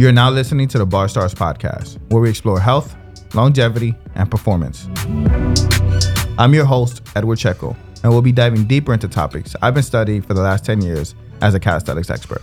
[0.00, 2.94] You're now listening to the Barstarzz podcast, where we explore health,
[3.34, 4.86] longevity, and performance.
[6.38, 10.22] I'm your host, Edward Checo, and we'll be diving deeper into topics I've been studying
[10.22, 12.42] for the last 10 years as a calisthenics expert.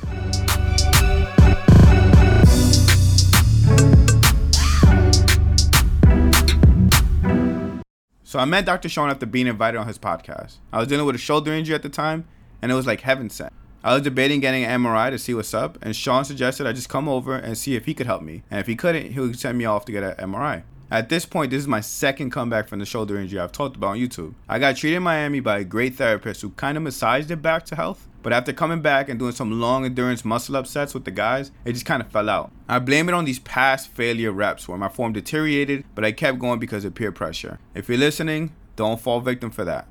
[8.25, 8.89] So I met Dr.
[8.89, 10.57] Sean after being invited on his podcast.
[10.73, 12.27] I was dealing with a shoulder injury at the time,
[12.61, 13.53] and it was like heaven sent.
[13.85, 16.89] I was debating getting an MRI to see what's up, and Sean suggested I just
[16.89, 18.41] come over and see if he could help me.
[18.49, 20.63] And if he couldn't, he would send me off to get an MRI.
[20.89, 23.89] At this point, this is my second comeback from the shoulder injury I've talked about
[23.89, 24.33] on YouTube.
[24.49, 27.63] I got treated in Miami by a great therapist who kind of massaged it back
[27.65, 28.07] to health.
[28.23, 31.51] But after coming back and doing some long endurance muscle up sets with the guys,
[31.63, 32.51] it just kind of fell out.
[32.67, 36.39] I blame it on these past failure reps where my form deteriorated, but I kept
[36.39, 37.59] going because of peer pressure.
[37.75, 39.87] If you're listening, don't fall victim for that.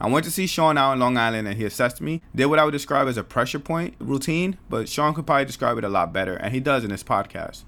[0.00, 2.58] I went to see Sean out in Long Island and he assessed me, did what
[2.58, 5.88] I would describe as a pressure point routine, but Sean could probably describe it a
[5.88, 7.64] lot better, and he does in his podcast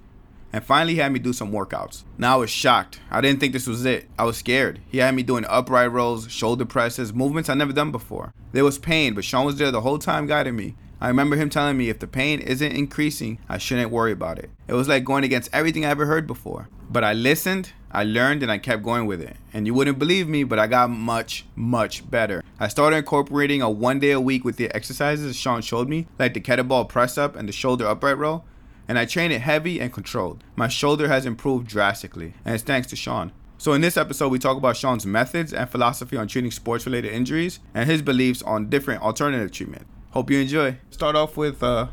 [0.53, 2.05] and finally he had me do some workouts.
[2.19, 3.01] Now I was shocked.
[3.11, 4.09] I didn't think this was it.
[4.19, 4.81] I was scared.
[4.89, 8.33] He had me doing upright rows, shoulder presses, movements I'd never done before.
[8.53, 10.77] There was pain, but Sean was there the whole time guiding me.
[11.01, 14.51] I remember him telling me if the pain isn't increasing, I shouldn't worry about it.
[14.69, 16.69] It was like going against everything I ever heard before.
[16.89, 19.37] But I listened, I learned, and I kept going with it.
[19.53, 22.43] And you wouldn't believe me, but I got much, much better.
[22.59, 26.35] I started incorporating a one day a week with the exercises Sean showed me, like
[26.35, 28.45] the kettlebell press up and the shoulder upright row
[28.89, 30.45] and I train it heavy and controlled.
[30.57, 33.33] My shoulder has improved drastically, and it's thanks to Sean.
[33.59, 37.13] So, in this episode, we talk about Sean's methods and philosophy on treating sports related
[37.13, 39.87] injuries and his beliefs on different alternative treatment.
[40.11, 40.79] Hope you enjoy.
[40.91, 41.87] Start off with uh,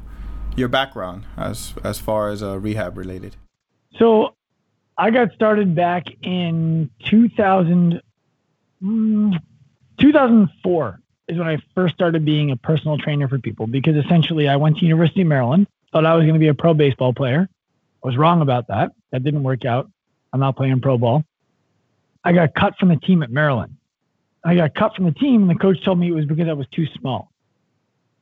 [0.55, 3.35] your background as, as far as uh, rehab related.
[3.97, 4.35] So,
[4.99, 8.01] I got started back in 2000,
[8.83, 9.39] mm,
[9.97, 14.57] 2004 is when I first started being a personal trainer for people because essentially I
[14.57, 17.49] went to University of Maryland Thought I was going to be a pro baseball player.
[18.03, 18.91] I was wrong about that.
[19.11, 19.89] That didn't work out.
[20.31, 21.23] I'm not playing pro ball.
[22.23, 23.75] I got cut from the team at Maryland.
[24.43, 26.53] I got cut from the team, and the coach told me it was because I
[26.53, 27.31] was too small.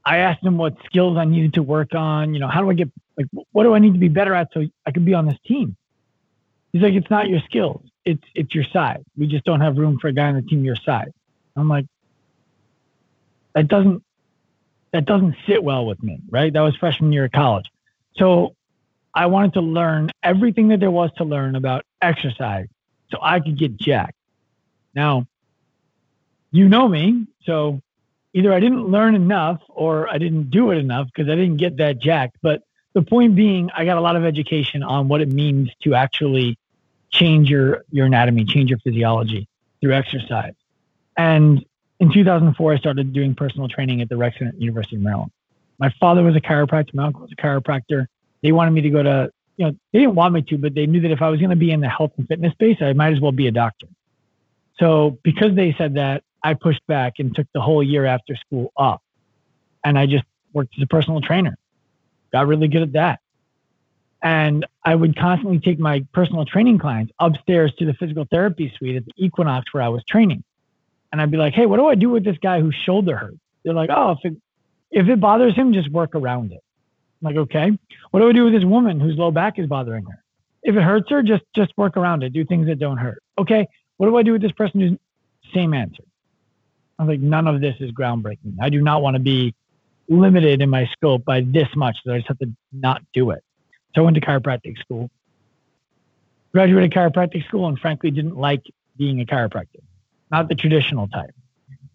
[0.05, 2.33] I asked him what skills I needed to work on.
[2.33, 4.49] You know, how do I get like what do I need to be better at
[4.53, 5.75] so I can be on this team?
[6.77, 9.01] He's like, it's not your skills, it's it's your size.
[9.17, 11.09] We just don't have room for a guy on the team your size.
[11.55, 11.87] I'm like,
[13.55, 14.03] that doesn't
[14.93, 16.53] that doesn't sit well with me, right?
[16.53, 17.65] That was freshman year of college.
[18.17, 18.55] So
[19.11, 22.67] I wanted to learn everything that there was to learn about exercise
[23.09, 24.13] so I could get jacked.
[24.93, 25.25] Now,
[26.51, 27.81] you know me, so
[28.33, 31.77] either I didn't learn enough or I didn't do it enough because I didn't get
[31.77, 32.37] that jacked.
[32.43, 32.61] But
[32.93, 36.59] the point being, I got a lot of education on what it means to actually
[37.11, 39.47] change your, your anatomy, change your physiology
[39.81, 40.53] through exercise.
[41.17, 41.65] And
[41.99, 45.31] in 2004, I started doing personal training at the Rex University of Maryland.
[45.79, 46.93] My father was a chiropractor.
[46.93, 48.05] My uncle was a chiropractor.
[48.41, 50.85] They wanted me to go to, you know, they didn't want me to, but they
[50.85, 52.93] knew that if I was going to be in the health and fitness space, I
[52.93, 53.87] might as well be a doctor.
[54.79, 58.71] So because they said that, I pushed back and took the whole year after school
[58.77, 59.01] off.
[59.83, 61.57] And I just worked as a personal trainer.
[62.31, 63.19] Got really good at that.
[64.23, 68.95] And I would constantly take my personal training clients upstairs to the physical therapy suite
[68.95, 70.43] at the Equinox where I was training
[71.11, 73.37] and I'd be like, hey, what do I do with this guy whose shoulder hurts?
[73.63, 74.37] They're like, oh, if it,
[74.91, 76.63] if it bothers him, just work around it.
[77.21, 77.77] I'm like, okay.
[78.11, 80.23] What do I do with this woman whose low back is bothering her?
[80.63, 82.33] If it hurts her, just just work around it.
[82.33, 83.23] Do things that don't hurt.
[83.37, 83.67] Okay.
[83.97, 84.97] What do I do with this person who's
[85.53, 86.03] same answer?
[86.99, 88.57] I'm like, none of this is groundbreaking.
[88.61, 89.55] I do not want to be
[90.09, 93.43] limited in my scope by this much that I just have to not do it.
[93.97, 95.09] So I went to chiropractic school,
[96.53, 98.61] graduated chiropractic school, and frankly didn't like
[98.95, 99.81] being a chiropractor
[100.31, 101.33] not the traditional type.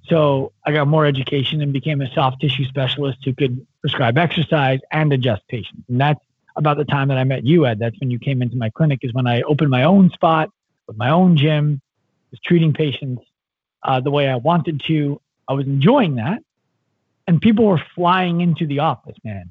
[0.04, 4.80] So I got more education and became a soft tissue specialist who could prescribe exercise
[4.90, 5.84] and adjust patients.
[5.88, 6.20] And that's
[6.56, 7.78] about the time that I met you, Ed.
[7.78, 10.50] That's when you came into my clinic, is when I opened my own spot
[10.86, 11.80] with my own gym,
[12.30, 13.22] was treating patients
[13.82, 15.20] uh, the way I wanted to.
[15.48, 16.40] I was enjoying that.
[17.26, 19.50] And people were flying into the office, man.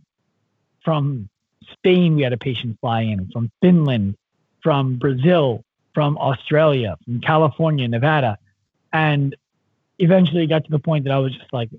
[0.84, 1.30] From
[1.72, 4.16] Spain, we had a patient fly in, from Finland,
[4.64, 5.64] from Brazil,
[5.94, 8.38] from Australia, from California, Nevada
[8.94, 9.36] and
[10.00, 11.70] eventually it got to the point that I was just like,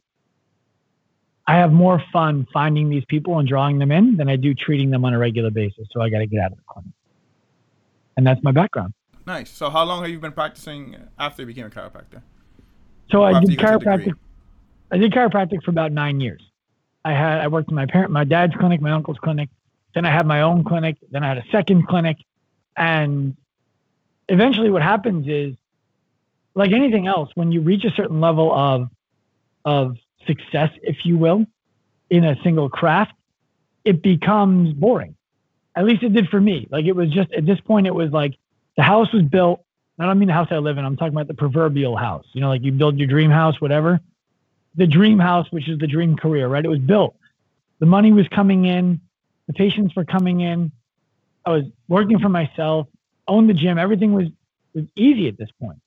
[1.47, 4.91] I have more fun finding these people and drawing them in than I do treating
[4.91, 5.89] them on a regular basis.
[5.91, 6.93] So I got to get out of the clinic.
[8.17, 8.95] And that's my background.
[9.27, 9.51] Nice.
[9.51, 12.23] So how long have you been practicing after you became a chiropractor?
[13.11, 14.15] So I did chiropractic.
[14.91, 16.43] I did chiropractic for about nine years.
[17.05, 19.49] I had I worked in my parent, my dad's clinic, my uncle's clinic.
[19.95, 20.97] Then I had my own clinic.
[21.11, 22.17] Then I had a second clinic,
[22.77, 23.37] and
[24.29, 25.55] eventually, what happens is
[26.55, 28.89] like anything else, when you reach a certain level of
[29.65, 29.97] of
[30.27, 31.47] success, if you will,
[32.11, 33.13] in a single craft,
[33.85, 35.15] it becomes boring.
[35.75, 36.69] At least it did for me.
[36.71, 38.37] Like it was just at this point, it was like
[38.77, 39.65] the house was built.
[39.99, 40.85] I don't mean the house I live in.
[40.85, 42.27] I'm talking about the proverbial house.
[42.33, 44.01] You know, like you build your dream house, whatever.
[44.75, 46.65] The dream house, which is the dream career, right?
[46.65, 47.15] It was built.
[47.79, 49.01] The money was coming in.
[49.47, 50.73] The patients were coming in.
[51.45, 52.87] I was working for myself,
[53.27, 53.79] owned the gym.
[53.79, 54.29] Everything was,
[54.75, 55.81] was easy at this point.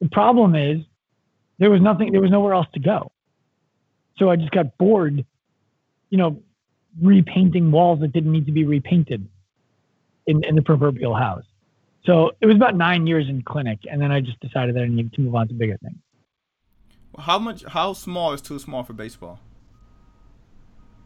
[0.00, 0.80] The problem is
[1.58, 3.10] there was nothing, there was nowhere else to go.
[4.18, 5.24] So I just got bored,
[6.10, 6.42] you know,
[7.00, 9.26] repainting walls that didn't need to be repainted
[10.26, 11.44] in, in the proverbial house.
[12.04, 14.88] So it was about nine years in clinic, and then I just decided that I
[14.88, 15.98] needed to move on to bigger things.
[17.18, 17.64] How much?
[17.64, 19.38] How small is too small for baseball?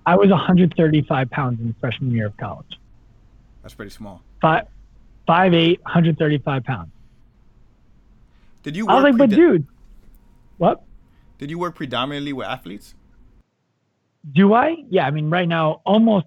[0.06, 2.79] I was 135 pounds in the freshman year of college.
[3.62, 4.23] That's pretty small.
[4.41, 4.69] Five,
[5.26, 6.91] five eight, 135 pounds.
[8.62, 8.87] Did you?
[8.88, 9.67] I was like, but dude,
[10.58, 10.82] what?
[11.38, 12.94] Did you work predominantly with athletes?
[14.32, 14.76] Do I?
[14.88, 16.26] Yeah, I mean, right now, almost.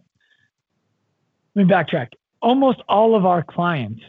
[1.55, 2.09] Let me backtrack.
[2.41, 4.01] Almost all of our clients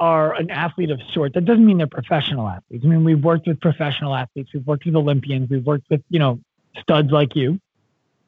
[0.00, 1.34] are an athlete of sorts.
[1.34, 2.84] That doesn't mean they're professional athletes.
[2.84, 6.18] I mean, we've worked with professional athletes, we've worked with Olympians, we've worked with, you
[6.18, 6.40] know,
[6.80, 7.60] studs like you.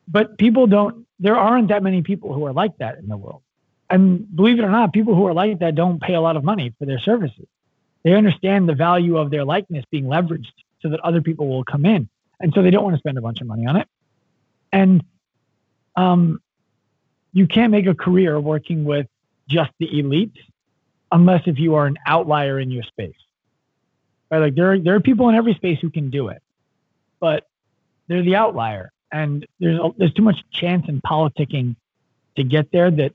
[0.08, 3.42] But people don't, there aren't that many people who are like that in the world.
[3.88, 6.44] And believe it or not, people who are like that don't pay a lot of
[6.44, 7.46] money for their services.
[8.04, 11.86] They understand the value of their likeness being leveraged so that other people will come
[11.86, 12.08] in.
[12.40, 13.88] And so they don't want to spend a bunch of money on it.
[14.72, 15.04] And
[15.94, 16.40] um,
[17.32, 19.06] you can't make a career working with
[19.48, 20.36] just the elite
[21.12, 23.14] unless if you are an outlier in your space.
[24.30, 24.38] Right?
[24.38, 26.42] Like there are, there are people in every space who can do it,
[27.20, 27.46] but
[28.08, 28.90] they're the outlier.
[29.12, 31.76] And there's there's too much chance and politicking
[32.36, 33.12] to get there that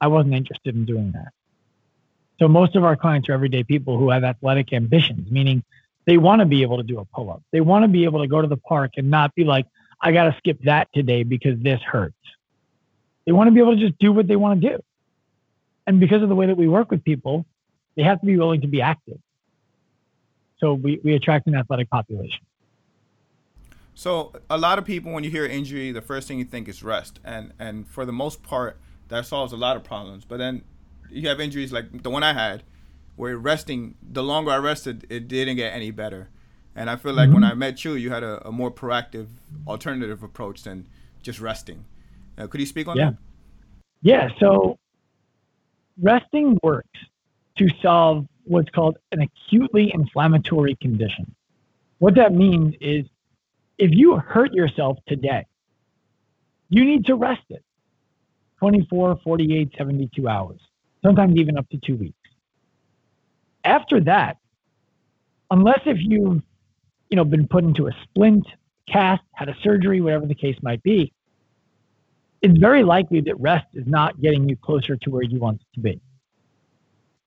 [0.00, 1.32] I wasn't interested in doing that.
[2.38, 5.62] So most of our clients are everyday people who have athletic ambitions, meaning
[6.06, 7.42] they want to be able to do a pull up.
[7.52, 9.66] They want to be able to go to the park and not be like,
[10.00, 12.14] I got to skip that today because this hurts.
[13.26, 14.82] They want to be able to just do what they want to do.
[15.86, 17.44] And because of the way that we work with people,
[17.96, 19.18] they have to be willing to be active.
[20.58, 22.40] So we, we attract an athletic population.
[23.94, 26.82] So a lot of people, when you hear injury, the first thing you think is
[26.82, 28.78] rest, and and for the most part,
[29.08, 30.24] that solves a lot of problems.
[30.24, 30.62] But then
[31.10, 32.62] you have injuries like the one I had,
[33.16, 36.28] where resting, the longer I rested, it didn't get any better.
[36.74, 37.34] And I feel like mm-hmm.
[37.34, 39.26] when I met you, you had a, a, more proactive,
[39.66, 40.86] alternative approach than
[41.20, 41.84] just resting.
[42.38, 43.10] Uh, could you speak on yeah.
[43.10, 43.16] that?
[44.02, 44.28] Yeah.
[44.38, 44.78] So
[46.00, 46.98] resting works
[47.58, 51.34] to solve what's called an acutely inflammatory condition.
[51.98, 53.04] What that means is
[53.80, 55.46] if you hurt yourself today,
[56.68, 57.64] you need to rest it
[58.58, 60.60] 24, 48, 72 hours,
[61.02, 62.14] sometimes even up to two weeks.
[63.64, 64.36] After that,
[65.50, 66.42] unless if you've
[67.08, 68.46] you know been put into a splint,
[68.86, 71.12] cast, had a surgery, whatever the case might be,
[72.42, 75.80] it's very likely that rest is not getting you closer to where you want to
[75.80, 76.00] be.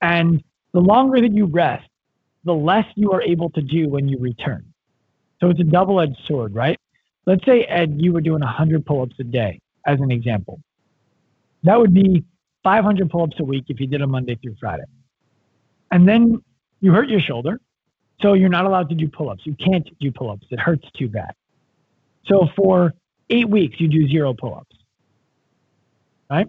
[0.02, 1.88] And the longer that you rest,
[2.44, 4.73] the less you are able to do when you return.
[5.44, 6.80] So it's a double edged sword, right?
[7.26, 10.62] Let's say, Ed, you were doing 100 pull ups a day, as an example.
[11.64, 12.24] That would be
[12.64, 14.86] 500 pull ups a week if you did a Monday through Friday.
[15.92, 16.42] And then
[16.80, 17.60] you hurt your shoulder,
[18.22, 19.42] so you're not allowed to do pull ups.
[19.46, 21.34] You can't do pull ups, it hurts too bad.
[22.26, 22.94] So for
[23.30, 24.78] eight weeks, you do zero pull ups,
[26.30, 26.48] right?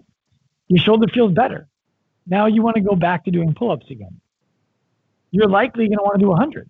[0.69, 1.67] Your shoulder feels better.
[2.27, 4.21] Now you want to go back to doing pull ups again.
[5.31, 6.69] You're likely going to want to do 100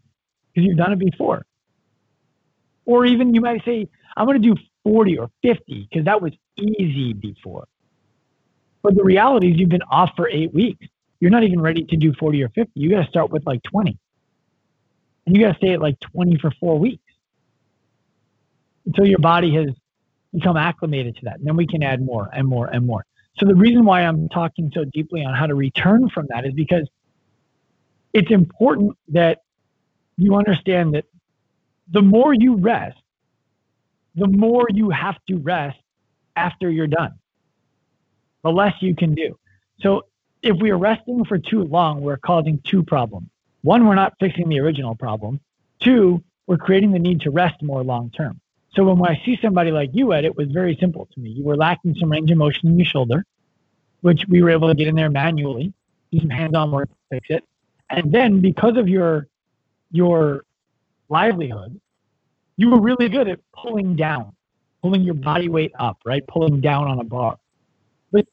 [0.52, 1.46] because you've done it before.
[2.86, 6.32] Or even you might say, I'm going to do 40 or 50 because that was
[6.58, 7.66] easy before.
[8.84, 10.86] But the reality is you've been off for eight weeks.
[11.20, 12.72] You're not even ready to do 40 or 50.
[12.76, 13.98] You got to start with like 20.
[15.26, 17.04] And you got to stay at like 20 for four weeks
[18.86, 19.70] until your body has
[20.34, 21.38] become acclimated to that.
[21.40, 23.06] And then we can add more and more and more.
[23.40, 26.54] So the reason why I'm talking so deeply on how to return from that is
[26.54, 26.88] because
[28.14, 29.40] it's important that
[30.18, 31.06] you understand that
[31.92, 32.98] the more you rest,
[34.16, 35.78] the more you have to rest
[36.36, 37.14] after you're done,
[38.44, 39.38] the less you can do.
[39.80, 40.04] So
[40.42, 43.28] if we are resting for too long, we're causing two problems.
[43.62, 45.40] One, we're not fixing the original problem.
[45.80, 48.40] Two, we're creating the need to rest more long term.
[48.76, 51.30] So when I see somebody like you, Ed, it was very simple to me.
[51.30, 53.26] You were lacking some range of motion in your shoulder,
[54.02, 55.74] which we were able to get in there manually,
[56.12, 57.44] do some hands-on work fix it.
[57.90, 59.28] And then because of your
[59.92, 60.44] your
[61.10, 61.80] livelihood,
[62.58, 64.34] you were really good at pulling down,
[64.82, 66.26] pulling your body weight up, right?
[66.28, 67.38] Pulling down on a bar.
[68.12, 68.26] But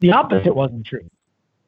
[0.00, 1.08] the opposite wasn't true.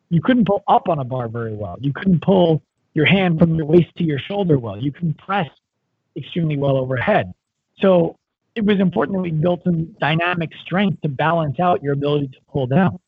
[0.08, 1.76] You couldn't pull up on a bar very well.
[1.80, 2.62] You couldn't pull
[2.94, 4.82] your hand from your waist to your shoulder well.
[4.82, 5.48] You couldn't press
[6.16, 7.32] extremely well overhead.
[7.80, 8.16] So
[8.54, 12.38] it was important that we built some dynamic strength to balance out your ability to
[12.50, 12.98] pull down.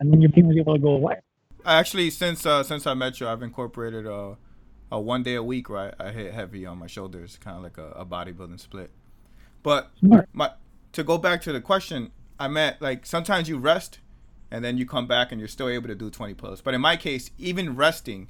[0.00, 1.16] and then your pain was able to go away.
[1.64, 4.36] Actually, since uh, since I met you, I've incorporated uh,
[4.90, 7.62] a one day a week where I, I hit heavy on my shoulders, kind of
[7.62, 8.90] like a, a bodybuilding split.
[9.62, 10.28] But Smart.
[10.32, 10.52] my
[10.92, 13.98] to go back to the question, I meant like sometimes you rest
[14.50, 16.60] and then you come back and you're still able to do 20 plus.
[16.60, 18.28] But in my case, even resting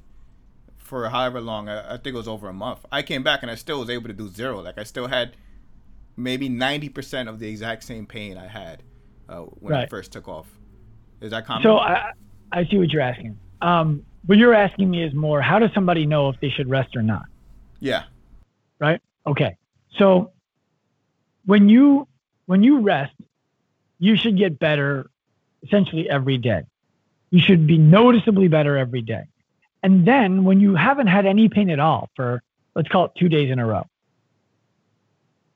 [0.77, 3.51] for however long, I, I think it was over a month, I came back and
[3.51, 4.59] I still was able to do zero.
[4.59, 5.35] Like I still had
[6.17, 8.83] maybe 90% of the exact same pain I had
[9.29, 10.47] uh, when I first took off.
[11.21, 11.63] Is that common?
[11.63, 12.11] So I,
[12.51, 13.37] I see what you're asking.
[13.61, 16.95] Um, what you're asking me is more, how does somebody know if they should rest
[16.95, 17.25] or not?
[17.79, 18.03] yeah.
[18.79, 19.01] right?
[19.25, 19.57] Okay.
[19.97, 20.33] So
[21.47, 22.07] when you
[22.45, 23.15] when you rest,
[23.97, 25.09] you should get better
[25.63, 26.61] essentially every day.
[27.31, 29.23] You should be noticeably better every day.
[29.81, 32.43] And then when you haven't had any pain at all for
[32.75, 33.87] let's call it 2 days in a row.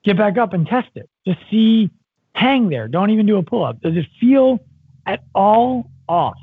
[0.04, 1.08] Get back up and test it.
[1.28, 1.92] Just see
[2.34, 2.88] hang there.
[2.88, 3.82] Don't even do a pull up.
[3.82, 4.66] Does it feel
[5.06, 6.40] at all off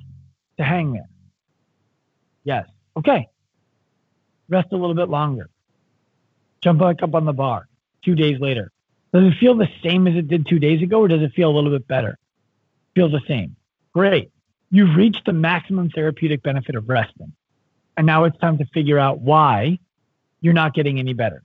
[0.58, 1.08] to hang there?
[2.44, 2.66] Yes.
[2.96, 3.28] Okay.
[4.48, 5.50] Rest a little bit longer
[6.60, 7.68] jump back up on the bar
[8.04, 8.70] two days later.
[9.12, 11.50] Does it feel the same as it did two days ago, or does it feel
[11.50, 12.18] a little bit better?
[12.94, 13.56] Feels the same.
[13.92, 14.30] Great.
[14.70, 17.32] You've reached the maximum therapeutic benefit of resting.
[17.96, 19.78] And now it's time to figure out why
[20.40, 21.42] you're not getting any better.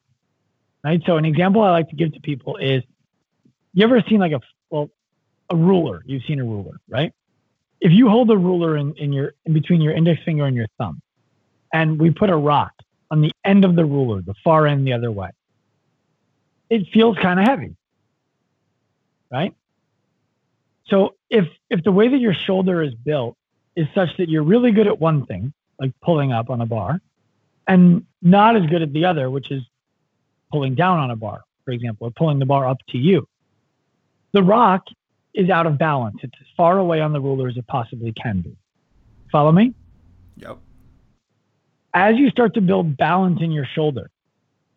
[0.83, 1.01] Right?
[1.05, 2.83] So an example I like to give to people is
[3.73, 4.91] you ever seen like a well
[5.49, 6.01] a ruler?
[6.05, 7.11] You've seen a ruler, right?
[7.85, 10.65] If you hold a ruler in, in your in between your index finger and your
[10.79, 11.03] thumb,
[11.71, 12.73] and we put a rock
[13.11, 15.29] on the end of the ruler, the far end the other way.
[16.67, 17.75] It feels kind of heavy,
[19.31, 19.53] right?
[20.87, 23.37] So if if the way that your shoulder is built
[23.75, 26.99] is such that you're really good at one thing, like pulling up on a bar,
[27.67, 29.61] and not as good at the other, which is
[30.51, 33.27] pulling down on a bar, for example, or pulling the bar up to you,
[34.31, 34.87] the rock
[35.35, 36.17] is out of balance.
[36.23, 38.55] It's as far away on the ruler as it possibly can be.
[39.31, 39.73] Follow me?
[40.37, 40.57] Yep.
[41.93, 44.09] as you start to build balance in your shoulder,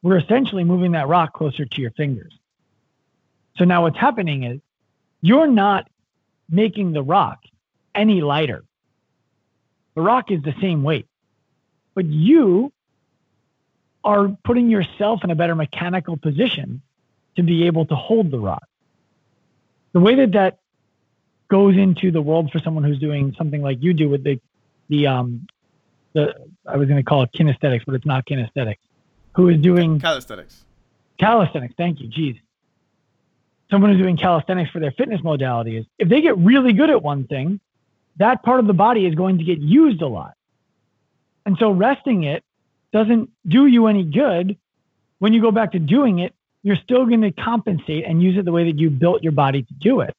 [0.03, 2.33] we're essentially moving that rock closer to your fingers.
[3.57, 4.61] So now what's happening is
[5.21, 5.89] you're not
[6.49, 7.41] making the rock
[7.95, 8.65] any lighter.
[9.97, 11.07] The rock is the same weight,
[11.95, 12.73] but you
[14.05, 16.83] are putting yourself in a better mechanical position
[17.37, 18.67] to be able to hold the rock.
[19.93, 20.59] The way that that
[21.49, 24.41] goes into the world for someone who's doing something like you do with the
[24.89, 25.47] the um
[26.13, 26.35] the
[26.67, 28.79] I was going to call it kinesthetics, but it's not kinesthetics.
[29.37, 30.65] Who is doing Calisthenics.
[31.19, 31.75] calisthenics?
[31.77, 32.41] Thank you, Jeez.
[33.71, 37.03] Someone who's doing calisthenics for their fitness modality is if they get really good at
[37.03, 37.61] one thing,
[38.17, 40.35] that part of the body is going to get used a lot,
[41.47, 42.45] and so resting it
[42.93, 44.57] doesn't do you any good.
[45.19, 48.45] When you go back to doing it, you're still going to compensate and use it
[48.45, 50.15] the way that you built your body to do it.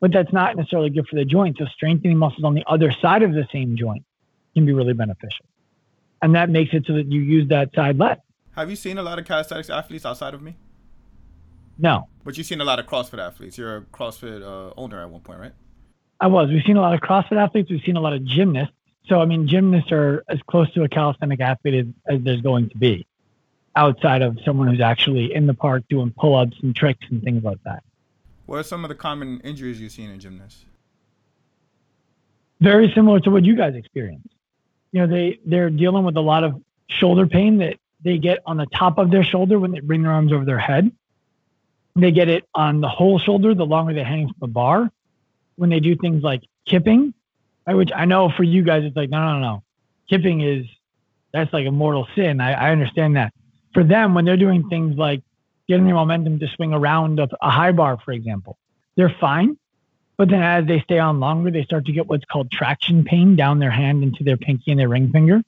[0.00, 1.56] But that's not necessarily good for the joint.
[1.58, 4.04] So strengthening muscles on the other side of the same joint
[4.54, 5.46] can be really beneficial.
[6.22, 8.18] And that makes it so that you use that side less.
[8.56, 10.56] Have you seen a lot of calisthenics athletes outside of me?
[11.76, 13.58] No, But you've seen a lot of CrossFit athletes.
[13.58, 15.52] You're a CrossFit uh, owner at one point, right?
[16.20, 16.48] I was.
[16.48, 17.68] We've seen a lot of CrossFit athletes.
[17.68, 18.74] We've seen a lot of gymnasts.
[19.06, 22.70] So, I mean, gymnasts are as close to a calisthenic athlete as, as there's going
[22.70, 23.06] to be
[23.76, 27.42] outside of someone who's actually in the park doing pull ups and tricks and things
[27.42, 27.82] like that.
[28.46, 30.64] What are some of the common injuries you've seen in gymnasts?
[32.64, 34.26] very similar to what you guys experience.
[34.90, 38.56] You know, they they're dealing with a lot of shoulder pain that they get on
[38.56, 40.90] the top of their shoulder when they bring their arms over their head.
[41.96, 44.90] They get it on the whole shoulder the longer they're hanging from the bar.
[45.56, 47.14] When they do things like kipping,
[47.66, 49.62] right, which I know for you guys it's like no no no no,
[50.08, 50.66] kipping is
[51.32, 52.40] that's like a mortal sin.
[52.40, 53.32] I, I understand that.
[53.74, 55.22] For them, when they're doing things like
[55.68, 58.56] getting their momentum to swing around a, a high bar, for example,
[58.96, 59.58] they're fine.
[60.16, 63.34] But then as they stay on longer, they start to get what's called traction pain
[63.34, 65.42] down their hand into their pinky and their ring finger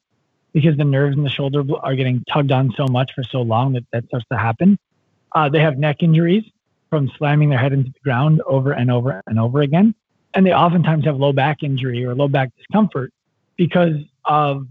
[0.53, 3.75] because the nerves in the shoulder are getting tugged on so much for so long
[3.75, 4.79] that that starts to happen.
[5.33, 6.45] Uh, they have neck injuries
[6.91, 9.95] from slamming their head into the ground over and over and over again.
[10.35, 13.13] And they oftentimes have low back injury or low back discomfort
[13.57, 14.67] because of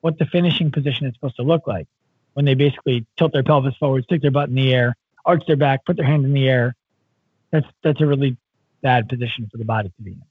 [0.00, 1.88] what the finishing position is supposed to look like
[2.34, 5.56] when they basically tilt their pelvis forward, stick their butt in the air, arch their
[5.56, 6.74] back, put their hand in the air.
[7.50, 8.36] That's that's a really
[8.82, 10.22] bad position for the body to be in.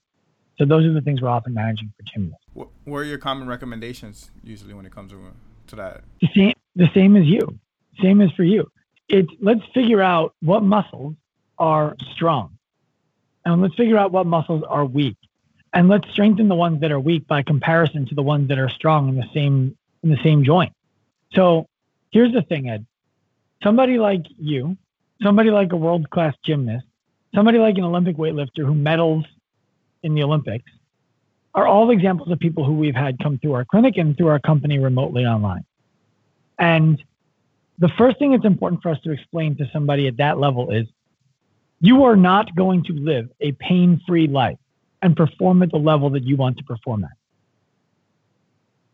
[0.60, 2.44] So those are the things we're often managing for gymnasts.
[2.52, 5.18] What, are your common recommendations usually when it comes to,
[5.68, 6.02] to that?
[6.20, 7.58] The same, the same as you,
[8.02, 8.70] same as for you.
[9.08, 11.14] It's let's figure out what muscles
[11.58, 12.58] are strong,
[13.44, 15.16] and let's figure out what muscles are weak,
[15.72, 18.68] and let's strengthen the ones that are weak by comparison to the ones that are
[18.68, 20.74] strong in the same in the same joint.
[21.32, 21.69] So
[22.10, 22.86] here's the thing, Ed.
[23.62, 24.76] Somebody like you,
[25.22, 26.86] somebody like a world class gymnast,
[27.34, 29.24] somebody like an Olympic weightlifter who medals
[30.02, 30.70] in the Olympics,
[31.54, 34.38] are all examples of people who we've had come through our clinic and through our
[34.38, 35.64] company remotely online.
[36.58, 37.02] And
[37.78, 40.86] the first thing that's important for us to explain to somebody at that level is
[41.80, 44.58] you are not going to live a pain free life
[45.02, 47.10] and perform at the level that you want to perform at.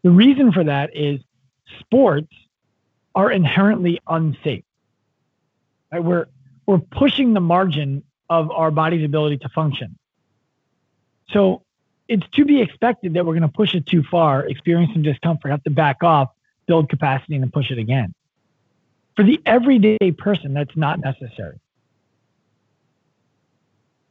[0.03, 1.21] The reason for that is
[1.81, 2.33] sports
[3.17, 4.63] are inherently unsafe.
[5.91, 6.05] Right?
[6.05, 6.27] We're,
[6.67, 9.99] we're pushing the margin of our body's ability to function.
[11.31, 11.63] So
[12.09, 15.51] it's to be expected that we're going to push it too far, experience some discomfort,
[15.51, 16.29] have to back off,
[16.67, 18.15] build capacity, and then push it again.
[19.17, 21.59] For the everyday person, that's not necessary.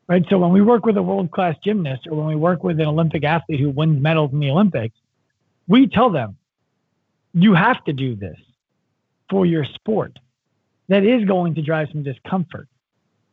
[0.07, 0.25] Right.
[0.29, 2.88] So when we work with a world class gymnast or when we work with an
[2.88, 4.95] Olympic athlete who wins medals in the Olympics,
[5.67, 6.38] we tell them,
[7.33, 8.38] you have to do this
[9.29, 10.17] for your sport.
[10.88, 12.67] That is going to drive some discomfort.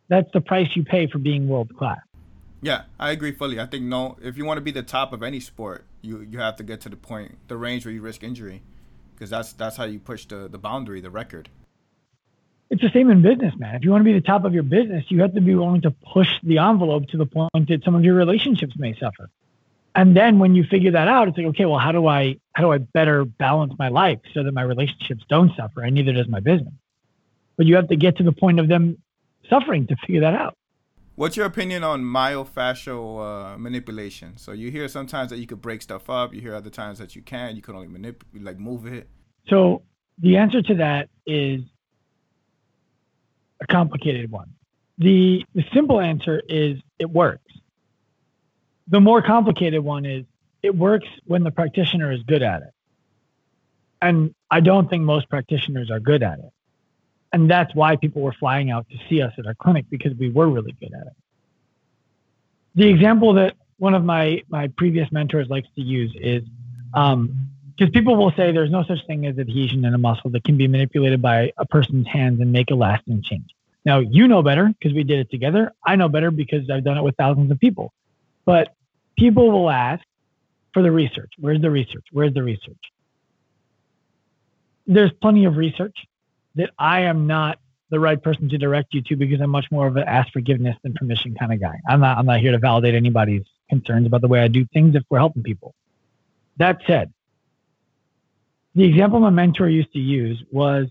[0.08, 2.00] That's the price you pay for being world class.
[2.62, 3.58] Yeah, I agree fully.
[3.58, 6.38] I think no, if you want to be the top of any sport, you you
[6.38, 8.62] have to get to the point, the range where you risk injury,
[9.14, 11.48] because that's that's how you push the the boundary, the record.
[12.70, 13.74] It's the same in business, man.
[13.74, 15.82] If you want to be the top of your business, you have to be willing
[15.82, 19.28] to push the envelope to the point that some of your relationships may suffer.
[19.94, 22.62] And then when you figure that out, it's like, okay, well, how do I how
[22.62, 26.28] do I better balance my life so that my relationships don't suffer and neither does
[26.28, 26.74] my business?
[27.56, 28.98] But you have to get to the point of them
[29.48, 30.56] suffering to figure that out.
[31.14, 34.38] What's your opinion on myofascial uh, manipulation?
[34.38, 36.34] So you hear sometimes that you could break stuff up.
[36.34, 37.54] You hear other times that you can.
[37.54, 39.08] You can only manipulate, like move it.
[39.48, 39.82] So
[40.18, 41.60] the answer to that is
[43.60, 44.54] a complicated one.
[44.98, 47.52] The the simple answer is it works.
[48.88, 50.24] The more complicated one is
[50.62, 52.72] it works when the practitioner is good at it.
[54.00, 56.52] And I don't think most practitioners are good at it.
[57.32, 60.28] And that's why people were flying out to see us at our clinic because we
[60.28, 61.14] were really good at it.
[62.74, 66.42] The example that one of my, my previous mentors likes to use is
[66.92, 67.48] because um,
[67.92, 70.68] people will say there's no such thing as adhesion in a muscle that can be
[70.68, 73.50] manipulated by a person's hands and make a lasting change.
[73.84, 75.72] Now, you know better because we did it together.
[75.84, 77.92] I know better because I've done it with thousands of people.
[78.44, 78.74] But
[79.16, 80.04] people will ask
[80.72, 81.32] for the research.
[81.38, 82.06] Where's the research?
[82.12, 82.78] Where's the research?
[84.86, 85.96] There's plenty of research
[86.56, 87.58] that I am not
[87.90, 90.76] the right person to direct you to because I'm much more of an ask forgiveness
[90.82, 91.78] than permission kind of guy.
[91.88, 94.94] I'm not I'm not here to validate anybody's concerns about the way I do things
[94.94, 95.74] if we're helping people.
[96.56, 97.12] That said,
[98.74, 100.88] the example my mentor used to use was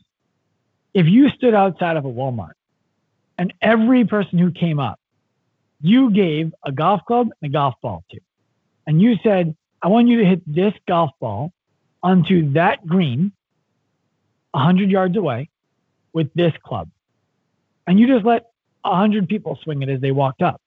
[0.93, 2.53] if you stood outside of a Walmart
[3.37, 4.99] and every person who came up,
[5.81, 8.19] you gave a golf club and a golf ball to,
[8.85, 11.51] and you said, I want you to hit this golf ball
[12.03, 13.31] onto that green
[14.51, 15.49] 100 yards away
[16.13, 16.89] with this club.
[17.87, 18.51] And you just let
[18.83, 20.61] 100 people swing it as they walked up.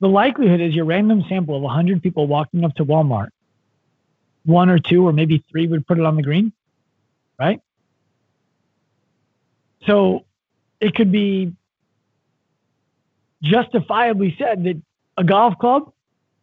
[0.00, 3.28] The likelihood is your random sample of 100 people walking up to Walmart,
[4.44, 6.52] one or two or maybe three would put it on the green,
[7.38, 7.60] right?
[9.86, 10.24] So
[10.80, 11.52] it could be
[13.42, 14.80] justifiably said that
[15.16, 15.92] a golf club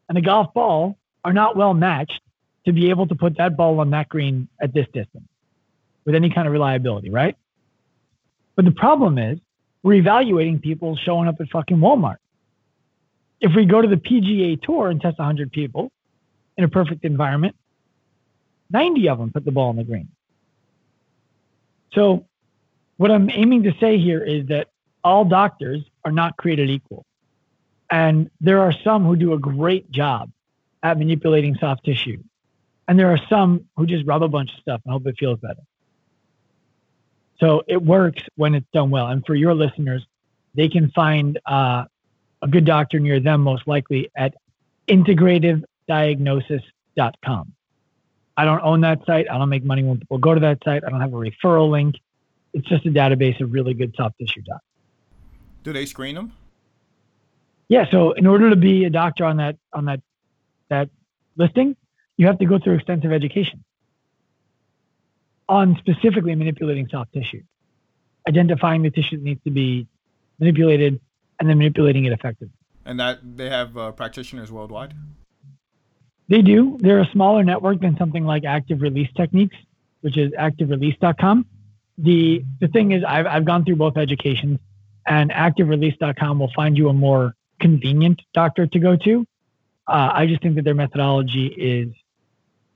[0.07, 2.21] and a golf ball are not well matched
[2.65, 5.27] to be able to put that ball on that green at this distance
[6.05, 7.35] with any kind of reliability, right?
[8.55, 9.39] But the problem is
[9.83, 12.17] we're evaluating people showing up at fucking Walmart.
[13.39, 15.91] If we go to the PGA Tour and test 100 people
[16.57, 17.55] in a perfect environment,
[18.69, 20.09] 90 of them put the ball on the green.
[21.93, 22.25] So,
[22.97, 24.69] what I'm aiming to say here is that
[25.03, 27.03] all doctors are not created equal.
[27.89, 30.31] And there are some who do a great job
[30.83, 32.17] at manipulating soft tissue.
[32.87, 35.39] And there are some who just rub a bunch of stuff and hope it feels
[35.39, 35.61] better.
[37.39, 39.07] So it works when it's done well.
[39.07, 40.05] And for your listeners,
[40.53, 41.85] they can find uh,
[42.41, 44.33] a good doctor near them most likely at
[44.87, 47.53] integrativediagnosis.com.
[48.37, 49.29] I don't own that site.
[49.29, 50.83] I don't make money when people go to that site.
[50.85, 51.95] I don't have a referral link.
[52.53, 54.63] It's just a database of really good soft tissue docs.
[55.63, 56.33] Do they screen them?
[57.69, 57.89] Yeah.
[57.89, 60.01] So in order to be a doctor on that on that
[60.71, 60.89] that
[61.37, 61.75] listing,
[62.17, 63.63] you have to go through extensive education
[65.47, 67.43] on specifically manipulating soft tissue,
[68.27, 69.85] identifying the tissue that needs to be
[70.39, 70.99] manipulated,
[71.39, 72.53] and then manipulating it effectively.
[72.85, 74.93] And that they have uh, practitioners worldwide.
[76.29, 76.77] They do.
[76.79, 79.57] They're a smaller network than something like Active Release Techniques,
[79.99, 81.45] which is activerelease.com.
[81.97, 84.59] The the thing is, I've I've gone through both educations,
[85.05, 89.25] and activerelease.com will find you a more convenient doctor to go to.
[89.91, 91.93] Uh, I just think that their methodology is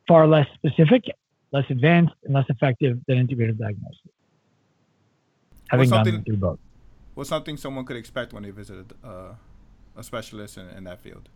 [0.07, 1.05] far less specific
[1.51, 4.11] less advanced and less effective than integrative diagnosis.
[5.69, 6.59] Having gone through both.
[7.13, 9.35] What's something someone could expect when they visit uh,
[9.95, 11.29] a specialist in, in that field?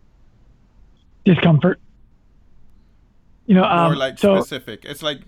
[1.24, 1.80] discomfort.
[3.46, 4.84] You know, um, or like so specific.
[4.84, 5.20] It's like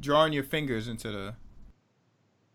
[0.00, 1.34] drawing your fingers into the.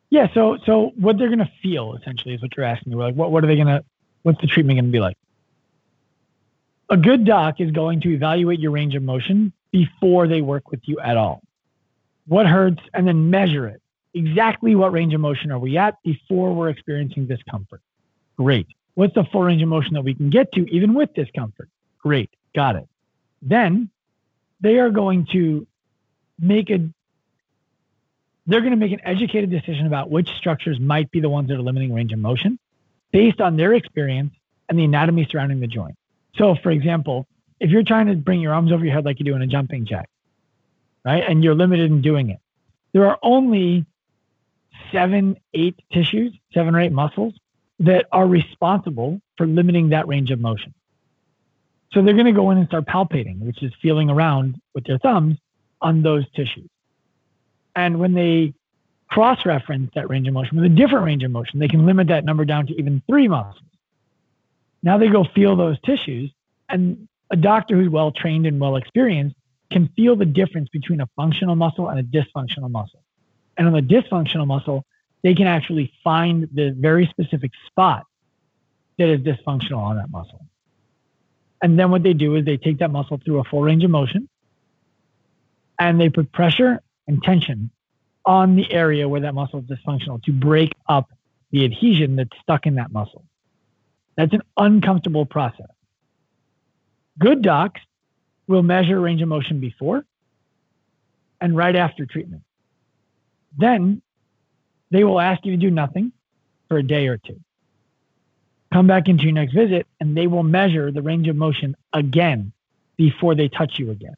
[0.09, 2.95] yeah, so so what they're gonna feel essentially is what you're asking.
[2.95, 3.83] We're like, what what are they gonna?
[4.23, 5.17] What's the treatment gonna be like?
[6.89, 10.82] A good doc is going to evaluate your range of motion before they work with
[10.86, 11.41] you at all.
[12.28, 13.82] What hurts, and then measure it.
[14.13, 17.82] Exactly what range of motion are we at before we're experiencing discomfort?
[18.38, 18.67] Great.
[18.95, 21.69] What's the full range of motion that we can get to even with discomfort?
[21.99, 22.32] Great.
[22.56, 22.88] Got it.
[23.41, 23.89] Then
[24.62, 25.67] they are going to
[26.39, 26.89] make a
[28.47, 31.56] they're going to make an educated decision about which structures might be the ones that
[31.56, 32.58] are limiting range of motion
[33.12, 34.34] based on their experience
[34.67, 35.95] and the anatomy surrounding the joint.
[36.36, 37.28] So, for example,
[37.60, 39.48] if you're trying to bring your arms over your head like you do in a
[39.48, 40.10] jumping jack,
[41.04, 42.39] right, and you're limited in doing it,
[42.94, 43.86] there are only
[44.92, 47.34] seven, eight tissues, seven or eight muscles
[47.80, 50.74] that are responsible for limiting that range of motion.
[51.92, 55.00] So they're going to go in and start palpating, which is feeling around with their
[55.00, 55.38] thumbs
[55.82, 56.70] on those tissues.
[57.76, 58.54] And when they
[59.10, 62.08] cross reference that range of motion with a different range of motion, they can limit
[62.08, 63.63] that number down to even three muscles.
[64.82, 66.32] Now they go feel those tissues,
[66.68, 69.36] and a doctor who's well trained and well experienced
[69.72, 73.04] can feel the difference between a functional muscle and a dysfunctional muscle.
[73.58, 74.86] And on the dysfunctional muscle,
[75.22, 78.06] they can actually find the very specific spot
[78.98, 80.46] that is dysfunctional on that muscle.
[81.62, 83.92] And then what they do is they take that muscle through a full range of
[83.92, 84.30] motion
[85.78, 87.70] and they put pressure and tension
[88.26, 91.10] on the area where that muscle is dysfunctional to break up
[91.52, 93.24] the adhesion that's stuck in that muscle.
[94.19, 95.69] That's an uncomfortable process.
[97.17, 97.79] Good docs
[98.47, 100.03] will measure range of motion before
[101.39, 102.43] and right after treatment.
[103.58, 104.01] Then
[104.91, 106.12] they will ask you to do nothing
[106.67, 107.39] for a day or two.
[108.73, 112.51] Come back into your next visit and they will measure the range of motion again
[112.97, 114.15] before they touch you again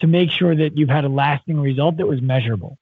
[0.00, 2.76] to make sure that you've had a lasting result that was measurable.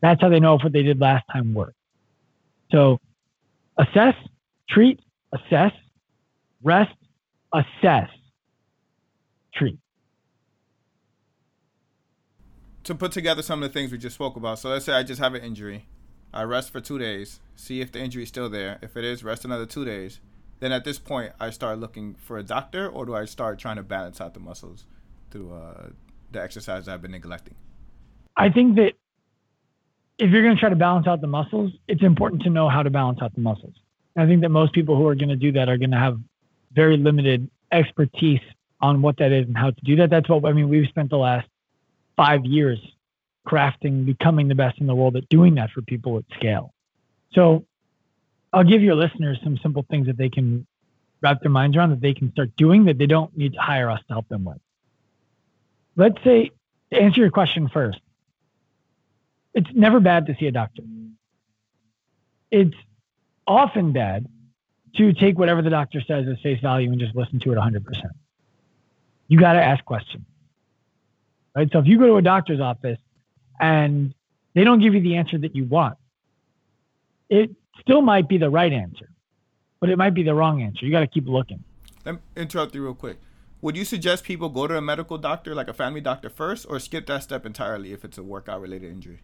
[0.00, 1.76] That's how they know if what they did last time worked.
[2.72, 2.98] So
[3.78, 4.16] assess,
[4.68, 4.98] treat,
[5.32, 5.72] assess,
[6.62, 6.94] rest,
[7.52, 8.08] assess,
[9.54, 9.78] treat.
[12.84, 14.58] To put together some of the things we just spoke about.
[14.58, 15.86] So let's say I just have an injury.
[16.34, 18.78] I rest for two days, see if the injury is still there.
[18.82, 20.20] If it is, rest another two days.
[20.60, 23.76] Then at this point, I start looking for a doctor, or do I start trying
[23.76, 24.86] to balance out the muscles
[25.30, 25.88] through uh,
[26.30, 27.54] the exercise I've been neglecting?
[28.36, 28.92] I think that
[30.18, 32.82] if you're going to try to balance out the muscles, it's important to know how
[32.82, 33.74] to balance out the muscles.
[34.16, 36.18] I think that most people who are going to do that are going to have
[36.72, 38.40] very limited expertise
[38.80, 40.10] on what that is and how to do that.
[40.10, 40.68] That's what I mean.
[40.68, 41.48] We've spent the last
[42.16, 42.78] five years
[43.46, 46.72] crafting, becoming the best in the world at doing that for people at scale.
[47.32, 47.64] So
[48.52, 50.66] I'll give your listeners some simple things that they can
[51.22, 53.90] wrap their minds around that they can start doing that they don't need to hire
[53.90, 54.58] us to help them with.
[55.96, 56.50] Let's say,
[56.92, 58.00] to answer your question first,
[59.54, 60.82] it's never bad to see a doctor.
[62.50, 62.74] It's
[63.52, 64.26] often bad
[64.96, 67.82] to take whatever the doctor says as face value and just listen to it 100%.
[69.28, 70.24] You got to ask questions.
[71.54, 71.68] Right?
[71.72, 72.98] So if you go to a doctor's office
[73.60, 74.14] and
[74.54, 75.96] they don't give you the answer that you want,
[77.30, 79.08] it still might be the right answer,
[79.80, 80.84] but it might be the wrong answer.
[80.84, 81.64] You got to keep looking.
[82.04, 83.18] Let me interrupt you real quick.
[83.62, 86.80] Would you suggest people go to a medical doctor, like a family doctor first, or
[86.80, 89.20] skip that step entirely if it's a workout related injury?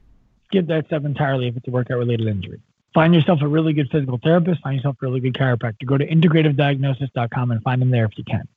[0.46, 2.60] Skip that step entirely if it's a workout related injury.
[2.94, 5.86] Find yourself a really good physical therapist, find yourself a really good chiropractor.
[5.86, 8.48] Go to integrativediagnosis.com and find them there if you can.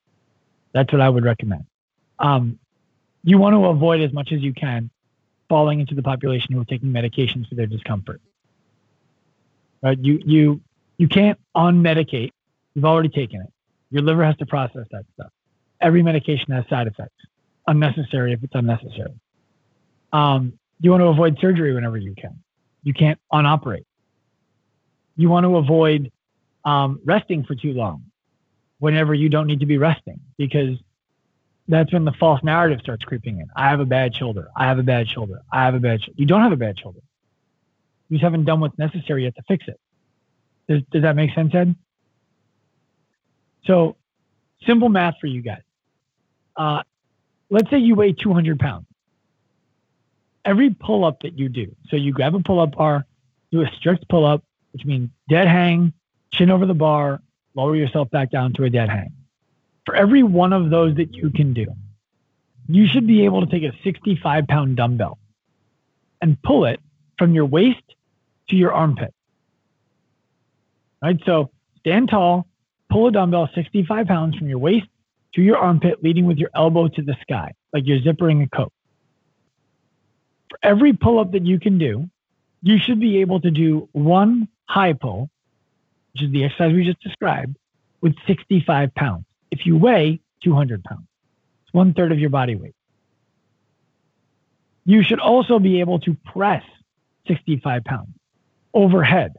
[0.74, 1.66] That's what I would recommend.
[2.18, 2.60] Um,
[3.24, 4.90] you want to avoid as much as you can
[5.50, 8.22] falling into the population who are taking medications for their discomfort.
[9.84, 9.98] Right?
[10.00, 10.62] You you
[10.98, 12.34] you can't unmedicate.
[12.74, 13.52] You've already taken it.
[13.90, 15.32] Your liver has to process that stuff.
[15.82, 17.26] Every medication has side effects,
[17.68, 19.20] unnecessary if it's unnecessary.
[20.14, 22.40] Um, you want to avoid surgery whenever you can.
[22.84, 23.86] You can't unoperate.
[25.16, 26.12] You want to avoid
[26.66, 28.04] um, resting for too long
[28.80, 30.78] whenever you don't need to be resting because
[31.68, 33.48] that's when the false narrative starts creeping in.
[33.56, 34.50] I have a bad shoulder.
[34.58, 35.42] I have a bad shoulder.
[35.52, 36.16] I have a bad shoulder.
[36.20, 37.00] You don't have a bad shoulder.
[38.10, 39.80] You just haven't done what's necessary yet to fix it.
[40.68, 41.76] Does, does that make sense, Ed?
[43.66, 43.96] So,
[44.66, 45.62] simple math for you guys.
[46.56, 46.84] Uh,
[47.50, 48.86] let's say you weigh 200 pounds.
[50.44, 53.06] Every pull up that you do, so you grab a pull up bar,
[53.52, 55.94] do a strict pull up, which means dead hang,
[56.32, 57.22] chin over the bar,
[57.56, 59.14] lower yourself back down to a dead hang
[59.86, 61.66] for every one of those that you can do,
[62.68, 65.18] you should be able to take a 65 pound dumbbell
[66.22, 66.80] and pull it
[67.18, 67.84] from your waist
[68.50, 69.14] to your armpit.
[71.02, 71.20] Right?
[71.26, 72.48] So stand tall,
[72.90, 74.88] pull a dumbbell 65 pounds from your waist
[75.34, 78.72] to your armpit, leading with your elbow to the sky, like you're zippering a coat.
[80.50, 82.10] For every pull up that you can do,
[82.62, 85.30] you should be able to do one high pull,
[86.14, 87.58] which is the exercise we just described,
[88.00, 89.26] with 65 pounds.
[89.52, 91.08] If you weigh 200 pounds,
[91.64, 92.76] it's one third of your body weight.
[94.86, 96.64] You should also be able to press
[97.28, 98.10] 65 pounds
[98.74, 99.34] overhead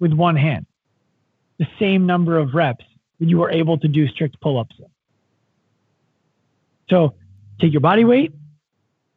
[0.00, 0.66] with one hand,
[1.58, 2.84] the same number of reps
[3.20, 4.74] that you are able to do strict pull ups.
[6.88, 7.14] So
[7.60, 8.32] take your body weight,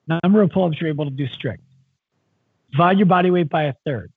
[0.08, 1.64] number of pull ups you're able to do strict,
[2.72, 4.12] divide your body weight by a third.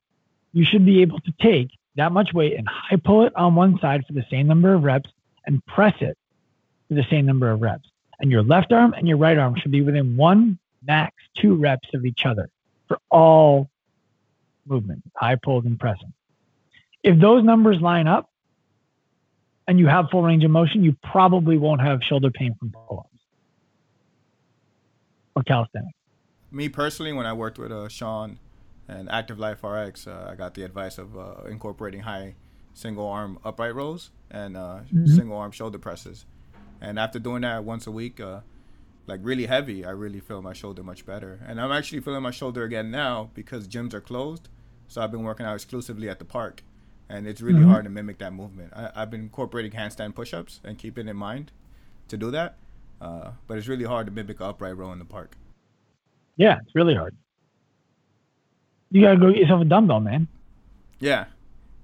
[0.55, 3.77] You should be able to take that much weight and high pull it on one
[3.79, 5.09] side for the same number of reps
[5.45, 6.17] and press it
[6.87, 7.89] for the same number of reps.
[8.21, 11.89] And your left arm and your right arm should be within one, max two reps
[11.93, 12.49] of each other
[12.87, 13.69] for all
[14.65, 16.13] movements, high pulls and pressing.
[17.03, 18.29] If those numbers line up
[19.67, 22.99] and you have full range of motion, you probably won't have shoulder pain from pull
[22.99, 23.21] ups
[25.35, 25.97] or calisthenics.
[26.49, 28.39] Me personally, when I worked with uh, Sean
[28.87, 32.35] and Active Life RX, uh, I got the advice of uh, incorporating high
[32.73, 35.05] single arm upright rows and uh, mm-hmm.
[35.05, 36.25] single arm shoulder presses.
[36.81, 38.41] And after doing that once a week, uh,
[39.07, 41.39] like really heavy, I really feel my shoulder much better.
[41.47, 44.49] And I'm actually feeling my shoulder again now because gyms are closed.
[44.87, 46.63] So I've been working out exclusively at the park.
[47.07, 47.69] And it's really mm-hmm.
[47.69, 48.73] hard to mimic that movement.
[48.75, 51.51] I, have been incorporating handstand push ups and keeping in mind
[52.07, 52.57] to do that.
[52.99, 55.37] Uh, but it's really hard to mimic an upright row in the park.
[56.37, 57.15] Yeah, it's really hard.
[58.91, 60.27] You gotta go get yourself a dumbbell, man.
[60.99, 61.25] Yeah,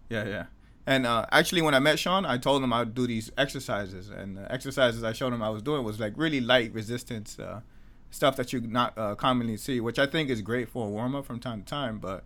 [0.09, 0.45] yeah, yeah.
[0.85, 4.37] And uh, actually, when I met Sean, I told him I'd do these exercises, and
[4.37, 7.61] the exercises I showed him I was doing was like really light resistance uh,
[8.09, 11.15] stuff that you not uh, commonly see, which I think is great for a warm
[11.15, 11.99] up from time to time.
[11.99, 12.23] But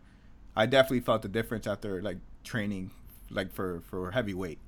[0.56, 2.92] I definitely felt the difference after like training,
[3.30, 4.60] like for for heavy weight.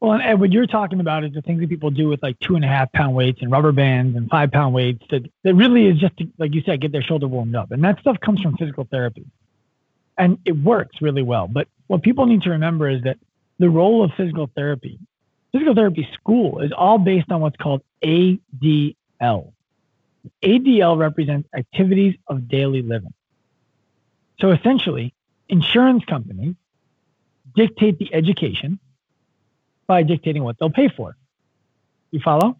[0.00, 2.38] Well, and Ed, what you're talking about is the things that people do with like
[2.40, 5.54] two and a half pound weights and rubber bands and five pound weights that, that
[5.54, 7.70] really is just to, like you said, get their shoulder warmed up.
[7.70, 9.24] And that stuff comes from physical therapy.
[10.18, 11.48] And it works really well.
[11.48, 13.18] But what people need to remember is that
[13.58, 14.98] the role of physical therapy,
[15.52, 18.94] physical therapy school is all based on what's called ADL.
[20.42, 23.14] ADL represents activities of daily living.
[24.40, 25.14] So essentially,
[25.48, 26.56] insurance companies
[27.54, 28.78] dictate the education
[29.86, 31.16] by dictating what they'll pay for.
[32.10, 32.56] You follow?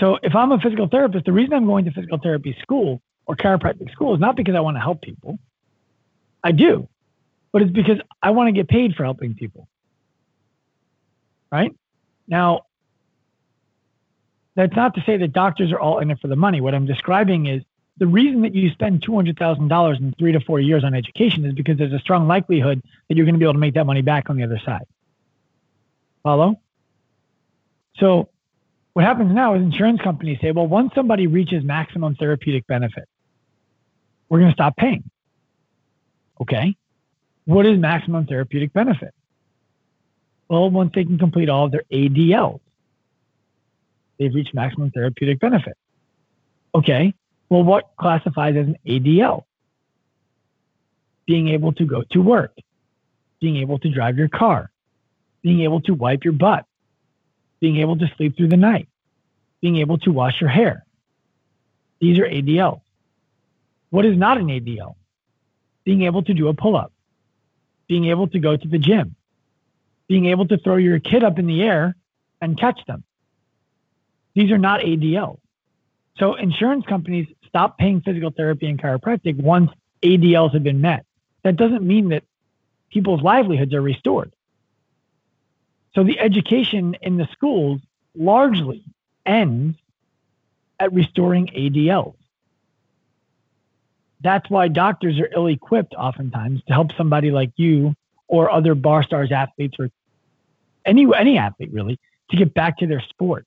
[0.00, 3.36] So if I'm a physical therapist, the reason I'm going to physical therapy school or
[3.36, 5.38] chiropractic school is not because I want to help people.
[6.42, 6.88] I do,
[7.52, 9.68] but it's because I want to get paid for helping people.
[11.50, 11.74] Right?
[12.26, 12.62] Now,
[14.56, 16.60] that's not to say that doctors are all in it for the money.
[16.60, 17.62] What I'm describing is
[17.96, 21.78] the reason that you spend $200,000 in three to four years on education is because
[21.78, 24.30] there's a strong likelihood that you're going to be able to make that money back
[24.30, 24.84] on the other side.
[26.24, 26.60] Follow?
[27.96, 28.30] So
[28.94, 33.08] what happens now is insurance companies say, well, once somebody reaches maximum therapeutic benefit,
[34.28, 35.08] we're going to stop paying.
[36.40, 36.74] Okay.
[37.44, 39.14] What is maximum therapeutic benefit?
[40.48, 42.60] Well, once they can complete all of their ADLs,
[44.18, 45.76] they've reached maximum therapeutic benefit.
[46.74, 47.14] Okay.
[47.48, 49.44] Well, what classifies as an ADL?
[51.26, 52.56] Being able to go to work,
[53.40, 54.70] being able to drive your car,
[55.44, 56.64] being able to wipe your butt,
[57.60, 58.88] being able to sleep through the night,
[59.60, 60.84] being able to wash your hair.
[62.00, 62.80] These are ADLs.
[63.90, 64.94] What is not an ADL?
[65.84, 66.92] Being able to do a pull up,
[67.86, 69.14] being able to go to the gym,
[70.08, 71.94] being able to throw your kid up in the air
[72.40, 73.04] and catch them.
[74.34, 75.38] These are not ADLs.
[76.18, 79.70] So insurance companies stop paying physical therapy and chiropractic once
[80.02, 81.04] ADLs have been met.
[81.42, 82.24] That doesn't mean that
[82.90, 84.33] people's livelihoods are restored.
[85.94, 87.80] So the education in the schools
[88.16, 88.84] largely
[89.24, 89.76] ends
[90.80, 92.16] at restoring ADLs.
[94.20, 97.94] That's why doctors are ill equipped oftentimes to help somebody like you
[98.26, 99.90] or other Barstarzz athletes or
[100.84, 101.98] any any athlete really
[102.30, 103.46] to get back to their sport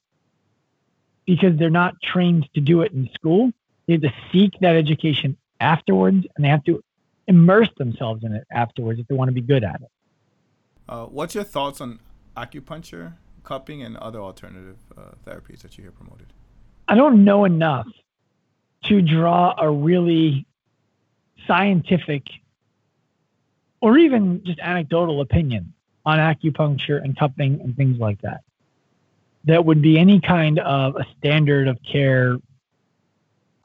[1.26, 3.52] because they're not trained to do it in school.
[3.88, 6.84] They have to seek that education afterwards and they have to
[7.28, 9.90] immerse themselves in it afterwards if they want to be good at it.
[10.88, 12.00] Uh, what's your thoughts on
[12.38, 16.28] acupuncture, cupping, and other alternative uh, therapies that you hear promoted?
[16.88, 17.88] I don't know enough
[18.86, 20.46] to draw a really
[21.46, 22.24] scientific
[23.82, 25.74] or even just anecdotal opinion
[26.06, 28.42] on acupuncture and cupping and things like that.
[29.46, 32.38] That would be any kind of a standard of care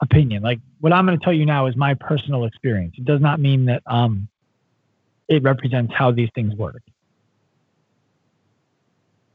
[0.01, 0.43] opinion.
[0.43, 2.95] Like what I'm going to tell you now is my personal experience.
[2.97, 4.27] It does not mean that um,
[5.27, 6.81] it represents how these things work.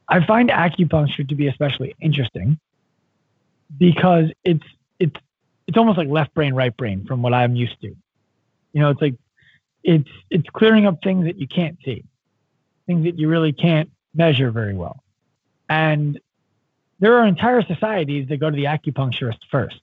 [0.09, 2.59] I find acupuncture to be especially interesting
[3.77, 4.65] because it's
[4.99, 5.17] it's
[5.67, 7.89] it's almost like left brain, right brain from what I'm used to.
[8.73, 9.15] You know, it's like
[9.85, 12.05] it's it's clearing up things that you can't see,
[12.87, 15.03] things that you really can't measure very well.
[15.69, 16.19] And
[17.01, 19.81] there are entire societies that go to the acupuncturist first.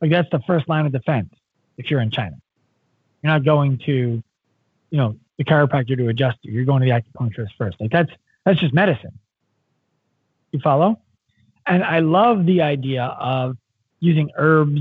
[0.00, 1.32] Like that's the first line of defense
[1.78, 2.36] if you're in China.
[3.22, 4.22] You're not going to,
[4.90, 6.52] you know, the chiropractor to adjust you.
[6.52, 7.80] You're going to the acupuncturist first.
[7.80, 8.10] Like that's
[8.46, 9.18] that's just medicine.
[10.52, 11.00] You follow?
[11.66, 13.56] And I love the idea of
[14.00, 14.80] using herbs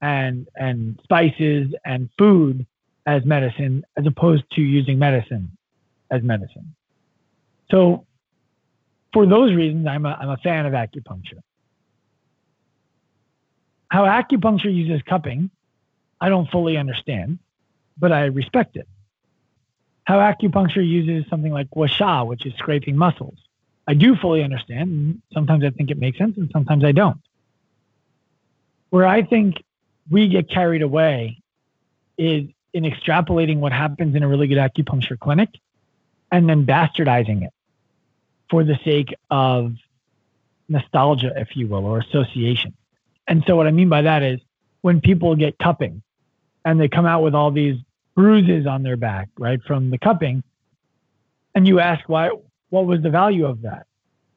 [0.00, 2.64] and and spices and food
[3.04, 5.50] as medicine as opposed to using medicine
[6.10, 6.74] as medicine.
[7.70, 8.06] So
[9.12, 11.40] for those reasons, I'm a, I'm a fan of acupuncture.
[13.88, 15.50] How acupuncture uses cupping,
[16.20, 17.40] I don't fully understand,
[17.98, 18.86] but I respect it.
[20.08, 23.36] How acupuncture uses something like gua sha, which is scraping muscles,
[23.86, 25.20] I do fully understand.
[25.34, 27.20] Sometimes I think it makes sense, and sometimes I don't.
[28.88, 29.62] Where I think
[30.10, 31.42] we get carried away
[32.16, 35.50] is in extrapolating what happens in a really good acupuncture clinic
[36.32, 37.52] and then bastardizing it
[38.48, 39.74] for the sake of
[40.70, 42.72] nostalgia, if you will, or association.
[43.26, 44.40] And so, what I mean by that is
[44.80, 46.00] when people get cupping
[46.64, 47.76] and they come out with all these
[48.18, 50.42] bruises on their back, right, from the cupping,
[51.54, 52.30] and you ask why,
[52.68, 53.86] what was the value of that?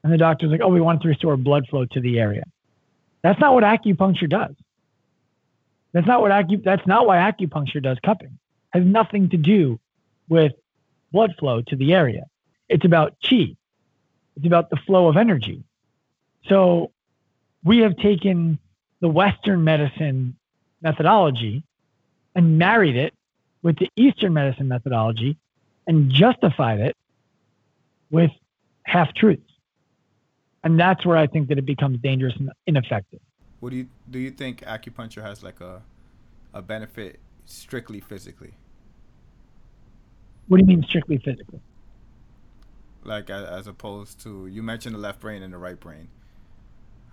[0.03, 2.43] And the doctor's like, oh, we wanted to restore blood flow to the area.
[3.23, 4.53] That's not what acupuncture does.
[5.93, 8.37] That's not what acu- that's not why acupuncture does cupping.
[8.71, 9.79] It has nothing to do
[10.29, 10.51] with
[11.11, 12.25] blood flow to the area.
[12.69, 13.55] It's about chi.
[14.35, 15.63] It's about the flow of energy.
[16.45, 16.91] So
[17.63, 18.59] we have taken
[18.99, 20.35] the Western medicine
[20.83, 21.63] methodology
[22.35, 23.15] and married it
[23.63, 25.37] with the Eastern medicine methodology
[25.87, 26.95] and justified it
[28.09, 28.31] with
[28.83, 29.41] half truths.
[30.63, 33.19] And that's where I think that it becomes dangerous and ineffective.
[33.59, 35.81] What do you do you think acupuncture has like a
[36.53, 38.53] a benefit strictly physically?
[40.47, 41.61] What do you mean strictly physically?
[43.03, 46.09] Like as opposed to you mentioned the left brain and the right brain.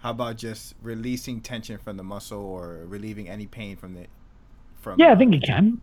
[0.00, 4.06] How about just releasing tension from the muscle or relieving any pain from the
[4.80, 5.80] from Yeah, I think it can.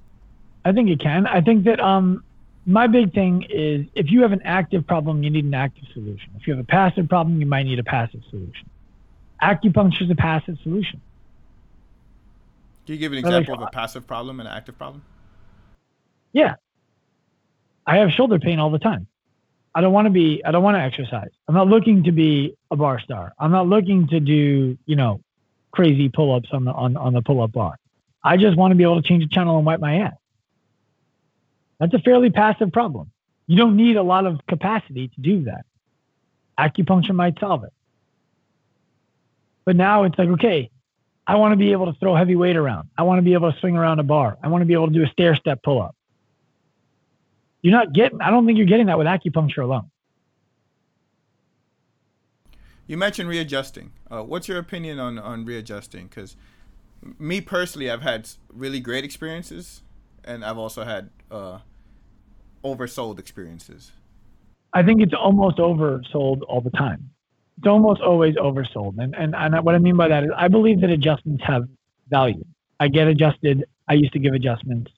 [0.66, 1.28] I think it can.
[1.28, 2.24] I think that um
[2.66, 6.32] my big thing is if you have an active problem, you need an active solution.
[6.38, 8.70] If you have a passive problem, you might need a passive solution.
[9.42, 11.00] Acupuncture is a passive solution.
[12.86, 15.04] Can you give an example like, of a passive problem and an active problem?
[16.34, 16.56] Yeah.
[17.86, 19.08] I have shoulder pain all the time.
[19.76, 21.30] I don't want to be, I don't want to exercise.
[21.48, 23.34] I'm not looking to be a bar star.
[23.38, 25.22] I'm not looking to do, you know,
[25.72, 27.76] crazy pull ups on the, on, on the pull up bar.
[28.24, 30.16] I just want to be able to change the channel and wipe my ass.
[31.80, 33.12] That's a fairly passive problem.
[33.48, 35.66] You don't need a lot of capacity to do that.
[36.60, 37.74] Acupuncture might solve it.
[39.66, 40.70] But now it's like, okay,
[41.28, 42.90] I want to be able to throw heavy weight around.
[42.98, 44.38] I want to be able to swing around a bar.
[44.44, 45.96] I want to be able to do a stair step pull up.
[47.62, 49.90] You're not getting, I don't think you're getting that with acupuncture alone.
[52.86, 53.92] You mentioned readjusting.
[54.10, 56.08] Uh, what's your opinion on, on readjusting?
[56.08, 56.36] Because
[57.18, 59.82] me personally, I've had really great experiences
[60.26, 61.60] and I've also had uh,
[62.64, 63.92] oversold experiences.
[64.74, 67.10] I think it's almost oversold all the time.
[67.58, 70.82] It's almost always oversold, and and and what I mean by that is I believe
[70.82, 71.64] that adjustments have
[72.10, 72.44] value.
[72.80, 73.64] I get adjusted.
[73.88, 74.92] I used to give adjustments.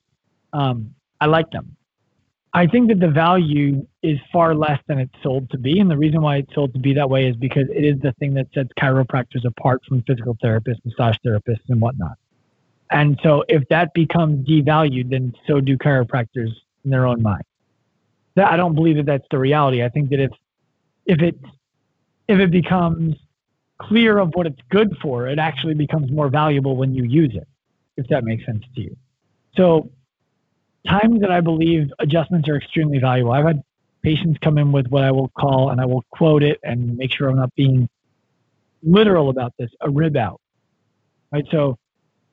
[0.54, 1.78] Um, I like them.
[2.54, 5.80] I think that the value is far less than it's sold to be.
[5.80, 8.14] And the reason why it's sold to be that way is because it is the
[8.14, 12.18] thing that sets chiropractors apart from physical therapists, massage therapists, and whatnot.
[12.92, 16.52] And so if that becomes devalued, then so do chiropractors
[16.84, 17.44] in their own mind.
[18.38, 19.84] I don't believe that that's the reality.
[19.84, 20.32] I think that if
[21.06, 21.40] if it
[22.28, 23.16] if it becomes
[23.80, 27.48] clear of what it's good for, it actually becomes more valuable when you use it,
[27.96, 28.96] if that makes sense to you.
[29.56, 29.90] So
[30.88, 33.32] times that I believe adjustments are extremely valuable.
[33.32, 33.64] I've had
[34.04, 37.12] patients come in with what I will call, and I will quote it and make
[37.12, 37.90] sure I'm not being
[38.84, 40.40] literal about this, a rib out.
[41.32, 41.46] Right.
[41.52, 41.78] So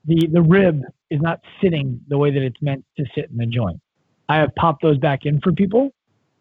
[0.06, 3.46] the, the rib is not sitting the way that it's meant to sit in the
[3.46, 3.80] joint.
[4.28, 5.92] I have popped those back in for people,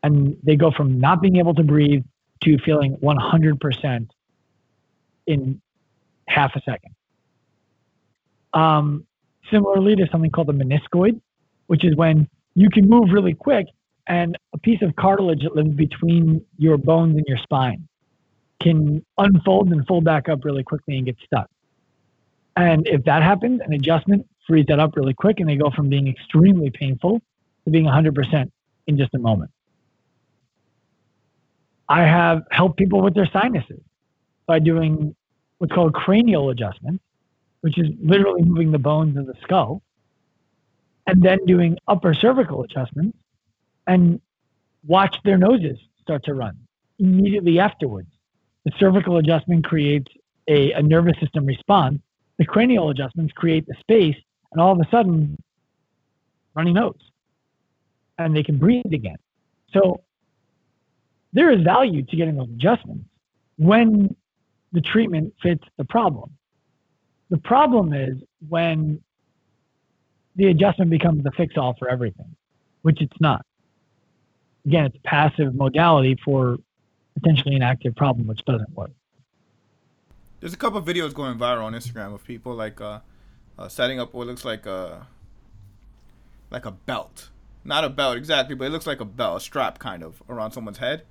[0.02, 2.04] and they go from not being able to breathe
[2.44, 4.08] to feeling 100%
[5.28, 5.62] in
[6.28, 6.96] half a second.
[8.54, 9.06] Um,
[9.50, 11.20] similarly to something called the meniscoid,
[11.68, 13.68] which is when you can move really quick
[14.08, 17.88] and a piece of cartilage that lives between your bones and your spine
[18.62, 21.50] can unfold and fold back up really quickly and get stuck.
[22.56, 25.90] And if that happens, an adjustment frees that up really quick and they go from
[25.90, 27.22] being extremely painful
[27.66, 28.52] to being 100%
[28.88, 29.52] in just a moment.
[31.90, 33.82] I have helped people with their sinuses
[34.46, 35.16] by doing
[35.58, 37.04] what's called cranial adjustments,
[37.62, 39.82] which is literally moving the bones of the skull,
[41.08, 43.18] and then doing upper cervical adjustments
[43.88, 44.22] and
[44.86, 46.58] watch their noses start to run
[47.00, 48.10] immediately afterwards.
[48.66, 50.12] The cervical adjustment creates
[50.48, 52.00] a, a nervous system response.
[52.44, 54.18] The cranial adjustments create the space,
[54.52, 55.42] and all of a sudden,
[56.54, 57.00] runny nose,
[58.18, 59.16] and they can breathe again.
[59.72, 60.04] So
[61.32, 63.06] there is value to getting those adjustments
[63.56, 64.14] when
[64.74, 66.32] the treatment fits the problem.
[67.30, 68.18] The problem is
[68.50, 69.02] when
[70.36, 72.36] the adjustment becomes the fix all for everything,
[72.82, 73.46] which it's not.
[74.66, 76.58] Again, it's a passive modality for
[77.14, 78.92] potentially an active problem, which doesn't work.
[80.44, 83.00] There's a couple of videos going viral on Instagram of people like uh,
[83.58, 85.08] uh, setting up what looks like a
[86.50, 87.30] like a belt,
[87.64, 90.52] not a belt exactly, but it looks like a belt, a strap kind of around
[90.52, 91.04] someone's head,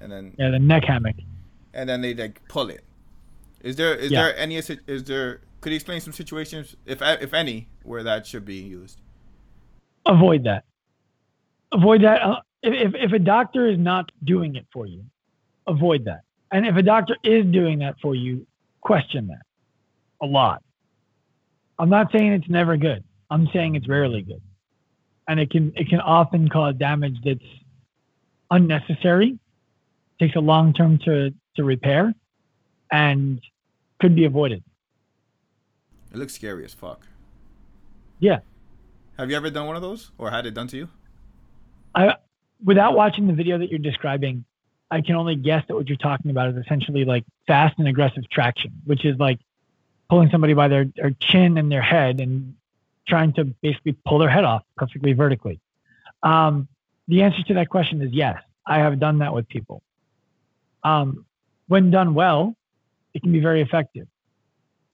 [0.00, 1.14] and then yeah, the neck hammock,
[1.72, 2.82] and then they like pull it.
[3.60, 4.24] Is there is yeah.
[4.24, 8.44] there any is there could you explain some situations if if any where that should
[8.44, 9.00] be used?
[10.06, 10.64] Avoid that.
[11.70, 12.20] Avoid that.
[12.20, 15.04] Uh, if if a doctor is not doing it for you,
[15.68, 16.22] avoid that.
[16.50, 18.44] And if a doctor is doing that for you,
[18.82, 19.42] question that
[20.20, 20.62] a lot.
[21.78, 23.02] I'm not saying it's never good.
[23.30, 24.42] I'm saying it's rarely good.
[25.26, 27.40] And it can it can often cause damage that's
[28.50, 29.38] unnecessary,
[30.20, 32.14] takes a long term to, to repair,
[32.90, 33.40] and
[34.00, 34.62] could be avoided.
[36.12, 37.06] It looks scary as fuck.
[38.20, 38.40] Yeah.
[39.18, 40.88] Have you ever done one of those or had it done to you?
[41.94, 42.16] I
[42.64, 44.44] without watching the video that you're describing,
[44.92, 48.28] I can only guess that what you're talking about is essentially like fast and aggressive
[48.28, 49.40] traction, which is like
[50.10, 52.56] pulling somebody by their, their chin and their head and
[53.08, 55.60] trying to basically pull their head off perfectly vertically.
[56.22, 56.68] Um,
[57.08, 58.36] the answer to that question is yes.
[58.66, 59.82] I have done that with people.
[60.84, 61.24] Um,
[61.68, 62.54] when done well,
[63.14, 64.06] it can be very effective.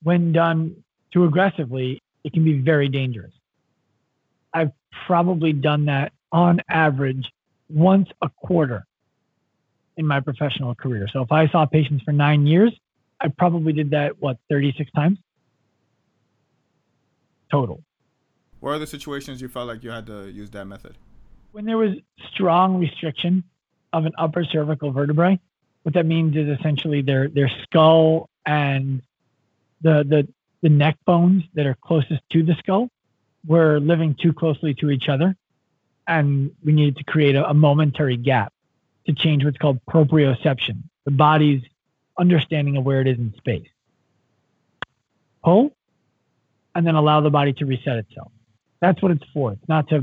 [0.01, 0.81] When done
[1.11, 3.33] too aggressively, it can be very dangerous.
[4.53, 4.71] I've
[5.05, 7.29] probably done that on average
[7.67, 8.85] once a quarter
[9.99, 11.07] in my professional career.
[11.11, 12.71] So if I saw patients for nine years,
[13.19, 15.19] I probably did that, what, 36 times
[17.51, 17.83] total.
[18.61, 20.97] What are the situations you felt like you had to use that method?
[21.51, 21.95] When there was
[22.31, 23.43] strong restriction
[23.91, 25.37] of an upper cervical vertebrae,
[25.83, 29.01] what that means is essentially their, their skull and
[29.81, 30.27] the, the,
[30.61, 32.89] the neck bones that are closest to the skull
[33.45, 35.35] were living too closely to each other.
[36.07, 38.53] And we needed to create a, a momentary gap
[39.09, 41.63] to change what's called proprioception, the body's
[42.17, 43.67] understanding of where it is in space.
[45.43, 45.75] Pull,
[46.75, 48.31] and then allow the body to reset itself.
[48.81, 49.53] That's what it's for.
[49.53, 49.99] It's not to,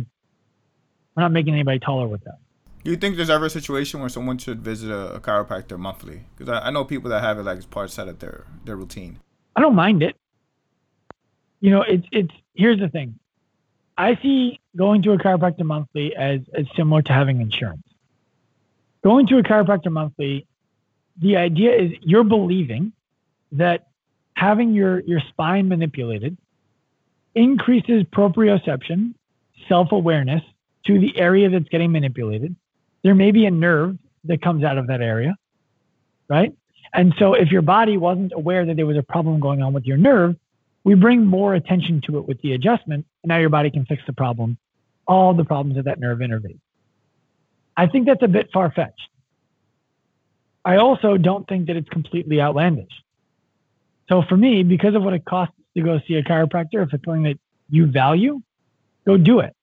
[1.15, 2.39] we're not making anybody taller with that.
[2.83, 6.23] Do you think there's ever a situation where someone should visit a, a chiropractor monthly?
[6.37, 8.77] Because I, I, know people that have it like as part set of their, their
[8.77, 9.19] routine.
[9.55, 10.17] I don't mind it.
[11.61, 13.19] You know, it's, it's, here's the thing.
[13.97, 17.87] I see going to a chiropractor monthly as, as similar to having insurance
[19.07, 20.49] going to a chiropractor monthly,
[21.23, 22.93] the idea is you're believing
[23.53, 23.87] that
[24.35, 26.37] having your, your spine manipulated
[27.37, 29.15] increases proprioception,
[29.69, 30.43] self awareness
[30.87, 32.57] to the area that's getting manipulated.
[33.05, 35.37] There may be a nerve that comes out of that area,
[36.29, 36.53] right?
[36.93, 39.85] And so if your body wasn't aware that there was a problem going on with
[39.85, 40.35] your nerve,
[40.83, 44.03] we bring more attention to it with the adjustment, and now your body can fix
[44.05, 44.59] the problem,
[45.07, 46.59] all the problems of that nerve innervate.
[47.77, 49.09] I think that's a bit far fetched.
[50.65, 52.93] I also don't think that it's completely outlandish.
[54.09, 57.05] So for me, because of what it costs to go see a chiropractor, if it's
[57.05, 58.41] something that you value,
[59.07, 59.55] go do it.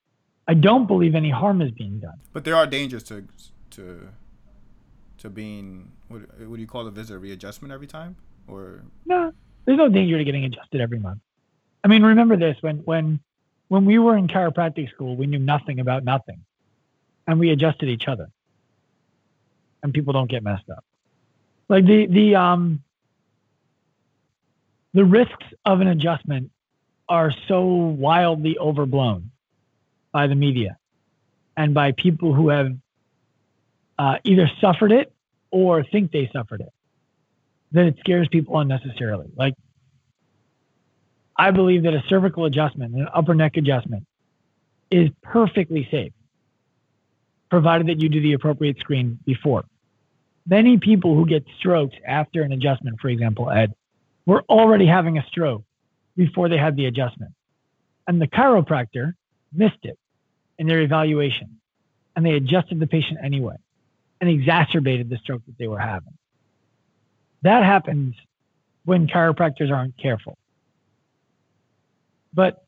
[0.47, 2.19] I don't believe any harm is being done.
[2.33, 3.25] But there are dangers to
[3.71, 4.09] to
[5.23, 8.15] to being what, what do you call a visit readjustment every time
[8.47, 9.33] or no
[9.65, 11.19] there's no danger to getting adjusted every month
[11.83, 13.19] i mean remember this when when
[13.69, 16.43] when we were in chiropractic school we knew nothing about nothing
[17.27, 18.29] and we adjusted each other.
[19.81, 20.83] And people don't get messed up.
[21.69, 22.83] Like the the um
[24.93, 26.51] the risks of an adjustment
[27.09, 29.31] are so wildly overblown
[30.11, 30.77] by the media
[31.57, 32.75] and by people who have
[33.97, 35.11] uh, either suffered it
[35.51, 36.73] or think they suffered it
[37.71, 39.27] that it scares people unnecessarily.
[39.35, 39.55] Like
[41.35, 44.05] i believe that a cervical adjustment an upper neck adjustment
[44.91, 46.13] is perfectly safe
[47.53, 49.63] provided that you do the appropriate screen before.
[50.47, 53.75] Many people who get strokes after an adjustment, for example, Ed,
[54.25, 55.63] were already having a stroke
[56.17, 57.31] before they had the adjustment.
[58.07, 59.13] And the chiropractor
[59.53, 59.99] missed it
[60.57, 61.59] in their evaluation
[62.15, 63.57] and they adjusted the patient anyway.
[64.19, 66.17] and exacerbated the stroke that they were having.
[67.41, 68.15] That happens
[68.85, 70.37] when chiropractors aren't careful.
[72.33, 72.62] But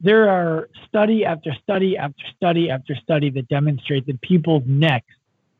[0.00, 5.14] there are study after study after study after study that demonstrate that people's necks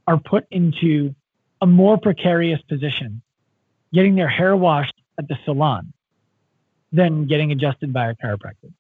[0.07, 1.15] are put into
[1.61, 3.23] a more precarious position
[3.93, 5.93] getting their hair washed at the salon
[6.93, 8.73] than getting adjusted by a chiropractor.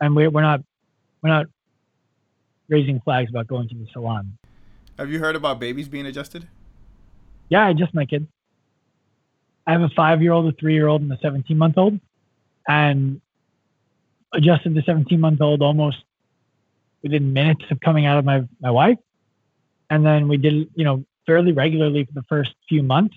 [0.00, 0.60] And we're, we're not
[1.22, 1.46] we're not
[2.68, 4.36] raising flags about going to the salon.
[4.98, 6.46] Have you heard about babies being adjusted?
[7.48, 8.28] Yeah, I just my kid.
[9.66, 11.98] I have a five year old, a three year old, and a 17 month old.
[12.68, 13.20] And
[14.36, 15.98] adjusted the 17 month old almost
[17.02, 18.98] within minutes of coming out of my, my wife.
[19.90, 23.16] And then we did, you know, fairly regularly for the first few months.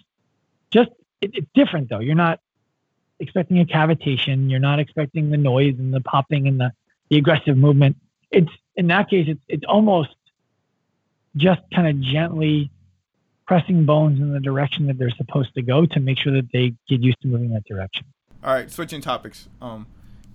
[0.71, 0.89] Just,
[1.21, 1.99] it, it's different though.
[1.99, 2.39] You're not
[3.19, 4.49] expecting a cavitation.
[4.49, 6.71] You're not expecting the noise and the popping and the,
[7.09, 7.97] the aggressive movement.
[8.31, 10.15] It's, in that case, it's, it's almost
[11.35, 12.71] just kind of gently
[13.47, 16.73] pressing bones in the direction that they're supposed to go to make sure that they
[16.87, 18.05] get used to moving that direction.
[18.43, 19.49] All right, switching topics.
[19.61, 19.87] Um,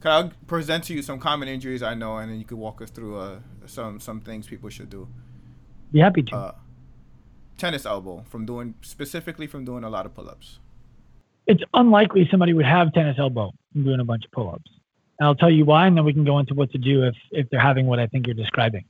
[0.05, 2.83] can I present to you some common injuries I know, and then you could walk
[2.83, 5.09] us through uh, some some things people should do.
[5.93, 6.37] Be happy to.
[6.37, 6.55] Uh,
[7.57, 10.59] tennis elbow from doing specifically from doing a lot of pull-ups.
[11.47, 14.71] It's unlikely somebody would have tennis elbow from doing a bunch of pull-ups.
[15.19, 17.15] And I'll tell you why, and then we can go into what to do if
[17.31, 18.85] if they're having what I think you're describing.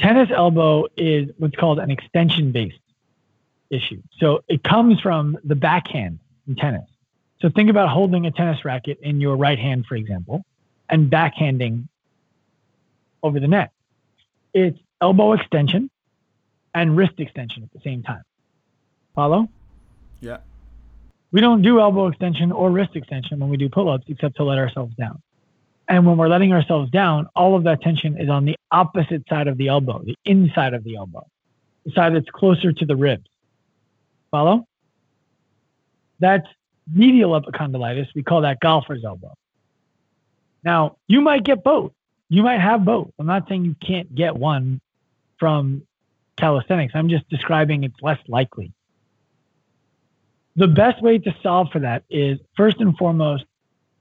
[0.00, 2.78] Tennis elbow is what's called an extension based
[3.70, 4.02] issue.
[4.20, 6.88] So it comes from the backhand in tennis.
[7.40, 10.44] So think about holding a tennis racket in your right hand, for example,
[10.88, 11.88] and backhanding
[13.22, 13.72] over the net.
[14.54, 15.90] It's elbow extension
[16.74, 18.22] and wrist extension at the same time.
[19.14, 19.48] Follow?
[20.20, 20.38] Yeah.
[21.32, 24.44] We don't do elbow extension or wrist extension when we do pull ups except to
[24.44, 25.20] let ourselves down.
[25.88, 29.46] And when we're letting ourselves down, all of that tension is on the opposite side
[29.46, 31.26] of the elbow, the inside of the elbow,
[31.84, 33.26] the side that's closer to the ribs.
[34.30, 34.66] Follow?
[36.18, 36.46] That's
[36.92, 38.08] medial epicondylitis.
[38.14, 39.34] We call that golfer's elbow.
[40.62, 41.92] Now, you might get both.
[42.28, 43.10] You might have both.
[43.18, 44.80] I'm not saying you can't get one
[45.38, 45.86] from
[46.36, 46.92] calisthenics.
[46.94, 48.72] I'm just describing it's less likely.
[50.56, 53.44] The best way to solve for that is first and foremost,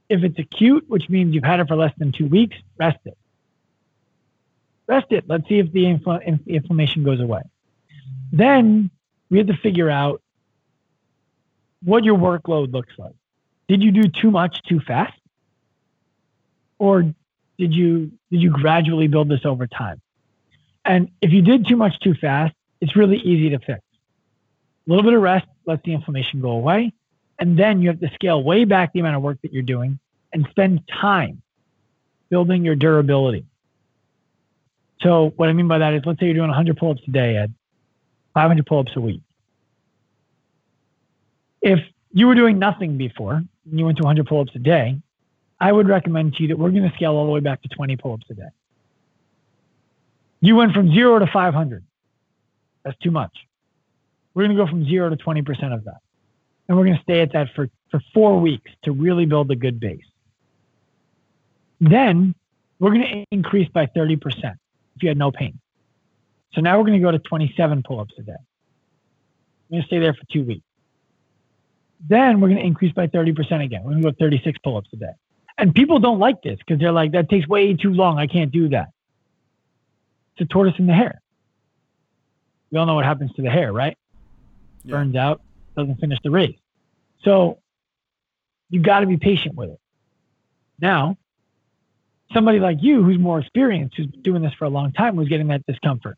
[0.10, 3.18] if it's acute, which means you've had it for less than two weeks, rest it.
[4.88, 5.26] Rest it.
[5.28, 7.42] Let's see if the infl- inflammation goes away.
[8.32, 8.90] Then
[9.30, 10.22] we have to figure out
[11.86, 13.16] what your workload looks like.
[13.68, 15.18] Did you do too much too fast?
[16.78, 17.04] Or
[17.58, 20.02] did you did you gradually build this over time?
[20.84, 23.82] And if you did too much too fast, it's really easy to fix.
[24.88, 26.92] A little bit of rest lets the inflammation go away.
[27.40, 30.00] And then you have to scale way back the amount of work that you're doing
[30.32, 31.42] and spend time
[32.30, 33.46] building your durability.
[35.02, 37.38] So what I mean by that is let's say you're doing 100 pull-ups a day,
[37.38, 37.54] Ed,
[38.34, 39.22] 500 pull-ups a week.
[41.66, 41.80] If
[42.12, 45.02] you were doing nothing before and you went to 100 pull-ups a day,
[45.60, 47.70] I would recommend to you that we're going to scale all the way back to
[47.70, 48.50] 20 pull-ups a day.
[50.42, 51.84] You went from zero to 500.
[52.84, 53.36] That's too much.
[54.36, 56.02] We're going to go from zero to 20% of that.
[56.68, 59.56] And we're going to stay at that for, for four weeks to really build a
[59.56, 60.06] good base.
[61.82, 62.36] Then
[62.78, 64.22] we're going to increase by 30%
[64.98, 65.60] if you had no pain.
[66.54, 68.34] So now we're going to go to 27 pull ups a day.
[69.70, 70.65] We're going to stay there for two weeks.
[72.08, 73.84] Then we're going to increase by 30% again.
[73.84, 75.14] We're going to go 36 pull ups a day.
[75.58, 78.20] And people don't like this because they're like, that takes way too long.
[78.20, 78.90] I can't do that.
[80.36, 81.22] It's a tortoise in the hare.
[82.72, 83.98] We all know what happens to the hare, right?
[84.84, 84.92] Yeah.
[84.92, 85.42] Burns out,
[85.78, 86.58] doesn't finish the race.
[87.24, 87.60] So
[88.70, 89.80] you got to be patient with it.
[90.80, 91.18] Now,
[92.34, 95.30] somebody like you who's more experienced, who's been doing this for a long time, was
[95.30, 96.18] getting that discomfort.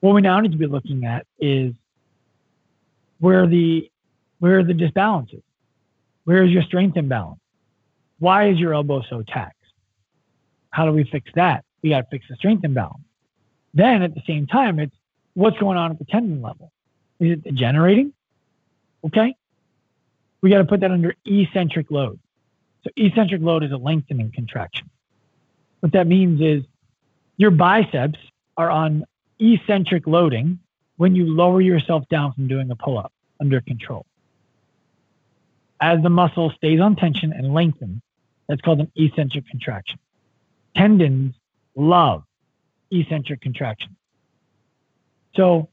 [0.00, 1.72] What we now need to be looking at is
[3.18, 3.90] where the
[4.38, 5.42] where are the disbalances?
[6.24, 7.40] Where is your strength imbalance?
[8.18, 9.54] Why is your elbow so taxed?
[10.70, 11.64] How do we fix that?
[11.82, 13.04] We got to fix the strength imbalance.
[13.74, 14.94] Then at the same time, it's
[15.34, 16.72] what's going on at the tendon level.
[17.20, 18.12] Is it degenerating?
[19.04, 19.34] Okay.
[20.40, 22.18] We got to put that under eccentric load.
[22.84, 24.90] So eccentric load is a lengthening contraction.
[25.80, 26.64] What that means is
[27.36, 28.18] your biceps
[28.56, 29.04] are on
[29.38, 30.58] eccentric loading
[30.96, 34.06] when you lower yourself down from doing a pull up under control.
[35.80, 38.00] As the muscle stays on tension and lengthens,
[38.48, 39.98] that's called an eccentric contraction.
[40.76, 41.34] Tendons
[41.74, 42.24] love
[42.90, 43.96] eccentric contraction.
[45.34, 45.68] So,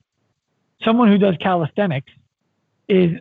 [0.83, 2.11] someone who does calisthenics
[2.87, 3.11] is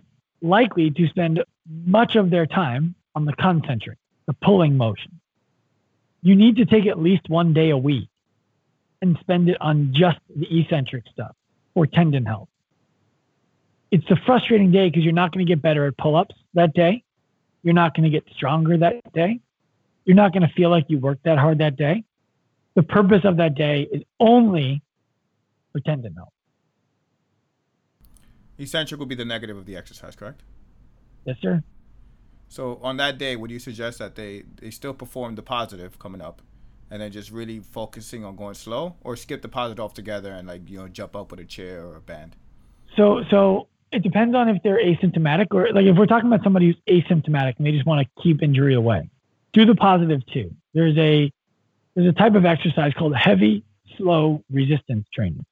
[0.40, 1.44] likely to spend
[1.86, 5.20] much of their time on the concentric, the pulling motion.
[6.22, 8.08] You need to take at least one day a week
[9.00, 11.34] and spend it on just the eccentric stuff
[11.74, 12.48] or tendon health.
[13.92, 16.72] It's a frustrating day because you're not going to get better at pull ups that
[16.72, 17.04] day.
[17.62, 19.38] You're not going to get stronger that day.
[20.06, 22.02] You're not going to feel like you worked that hard that day.
[22.74, 24.82] The purpose of that day is only
[25.72, 26.32] for tendon health.
[28.58, 30.42] Eccentric will be the negative of the exercise, correct?
[31.26, 31.62] Yes, sir.
[32.48, 36.22] So on that day, would you suggest that they, they still perform the positive coming
[36.22, 36.40] up
[36.90, 40.68] and then just really focusing on going slow or skip the positive altogether and like,
[40.70, 42.36] you know, jump up with a chair or a band?
[42.96, 46.66] So, so it depends on if they're asymptomatic or like if we're talking about somebody
[46.66, 49.08] who's asymptomatic and they just want to keep injury away,
[49.52, 50.50] do the positive too.
[50.72, 51.30] There's a
[51.94, 53.64] there's a type of exercise called heavy
[53.98, 55.44] slow resistance training.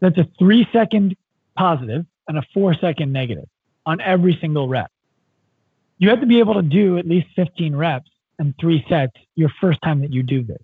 [0.00, 1.16] That's a three second
[1.56, 3.48] positive and a four second negative
[3.84, 4.90] on every single rep.
[5.98, 9.50] You have to be able to do at least 15 reps and three sets your
[9.60, 10.62] first time that you do this.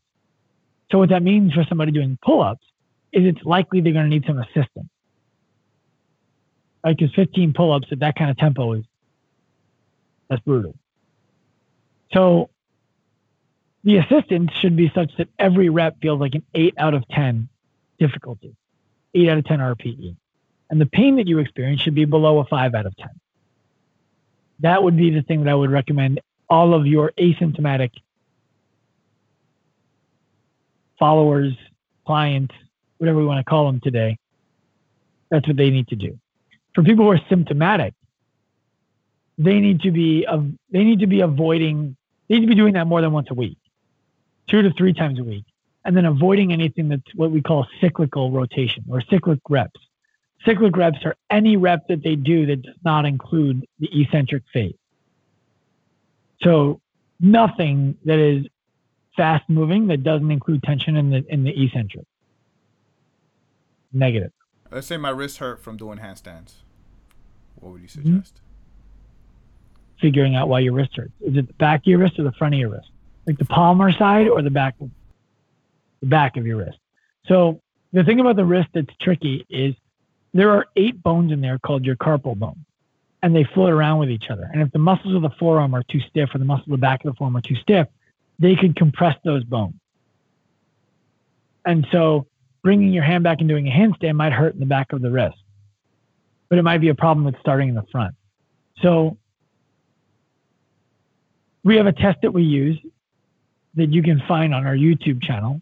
[0.93, 2.65] So what that means for somebody doing pull ups
[3.13, 4.89] is it's likely they're going to need some assistance
[6.85, 6.97] right?
[6.97, 8.85] Because 15 pull-ups at that kind of tempo is
[10.29, 10.75] that's brutal.
[12.13, 12.51] So
[13.83, 17.49] the assistance should be such that every rep feels like an eight out of 10
[17.99, 18.55] difficulty,
[19.15, 20.17] eight out of 10 RPE.
[20.71, 23.09] And the pain that you experience should be below a five out of 10.
[24.61, 27.91] That would be the thing that I would recommend all of your asymptomatic
[30.99, 31.53] followers,
[32.07, 32.55] clients,
[32.99, 34.17] whatever we want to call them today.
[35.31, 36.19] That's what they need to do
[36.75, 37.95] for people who are symptomatic,
[39.39, 40.27] they need to be
[40.71, 41.97] they need to be avoiding
[42.29, 43.59] they need to be doing that more than once a week,
[44.49, 45.45] two to three times a week,
[45.85, 49.81] and then avoiding anything that's what we call cyclical rotation or cyclic reps.
[50.45, 54.75] Cyclic reps are any rep that they do that does not include the eccentric phase.
[56.43, 56.81] So
[57.19, 58.47] nothing that is
[59.17, 62.07] fast moving that doesn't include tension in the in the eccentric.
[63.93, 64.33] Negative.
[64.71, 66.64] Let's say my wrist hurt from doing handstands.
[67.57, 68.17] What would you mm-hmm.
[68.19, 68.41] suggest?
[70.01, 71.13] Figuring out why your wrist hurts.
[71.21, 72.91] Is it the back of your wrist or the front of your wrist?
[73.27, 74.91] Like the palmar side or the back the
[76.07, 76.79] back of your wrist.
[77.27, 77.61] So
[77.93, 79.75] the thing about the wrist that's tricky is
[80.35, 82.65] there are eight bones in there called your carpal bone,
[83.23, 84.51] and they float around with each other.
[84.53, 86.79] And if the muscles of the forearm are too stiff or the muscles of the
[86.79, 87.87] back of the forearm are too stiff,
[88.39, 89.77] they can compress those bones.
[91.65, 92.27] And so
[92.63, 95.11] bringing your hand back and doing a handstand might hurt in the back of the
[95.11, 95.39] wrist
[96.49, 98.15] but it might be a problem with starting in the front.
[98.81, 99.17] So
[101.63, 102.79] we have a test that we use
[103.75, 105.61] that you can find on our YouTube channel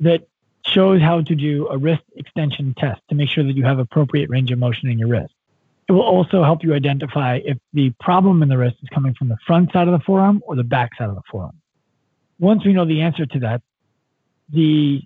[0.00, 0.26] that
[0.64, 4.30] shows how to do a wrist extension test to make sure that you have appropriate
[4.30, 5.34] range of motion in your wrist.
[5.88, 9.28] It will also help you identify if the problem in the wrist is coming from
[9.28, 11.56] the front side of the forearm or the back side of the forearm.
[12.38, 13.62] Once we know the answer to that,
[14.50, 15.02] the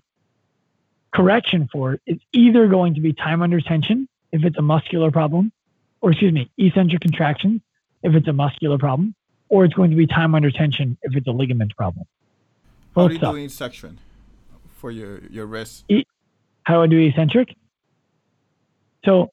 [1.13, 5.11] correction for it is either going to be time under tension if it's a muscular
[5.11, 5.53] problem,
[6.01, 7.61] or excuse me, eccentric contraction
[8.01, 9.15] if it's a muscular problem,
[9.47, 12.05] or it's going to be time under tension if it's a ligament problem.
[12.95, 13.93] How do you do eccentric
[14.75, 15.85] for your, your wrist?
[15.87, 16.03] E-
[16.63, 17.55] how do I do eccentric?
[19.05, 19.31] So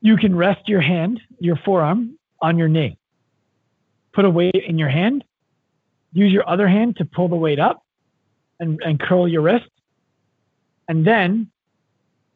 [0.00, 2.98] you can rest your hand, your forearm, on your knee.
[4.12, 5.24] Put a weight in your hand.
[6.12, 7.82] Use your other hand to pull the weight up
[8.60, 9.68] and, and curl your wrist.
[10.88, 11.50] And then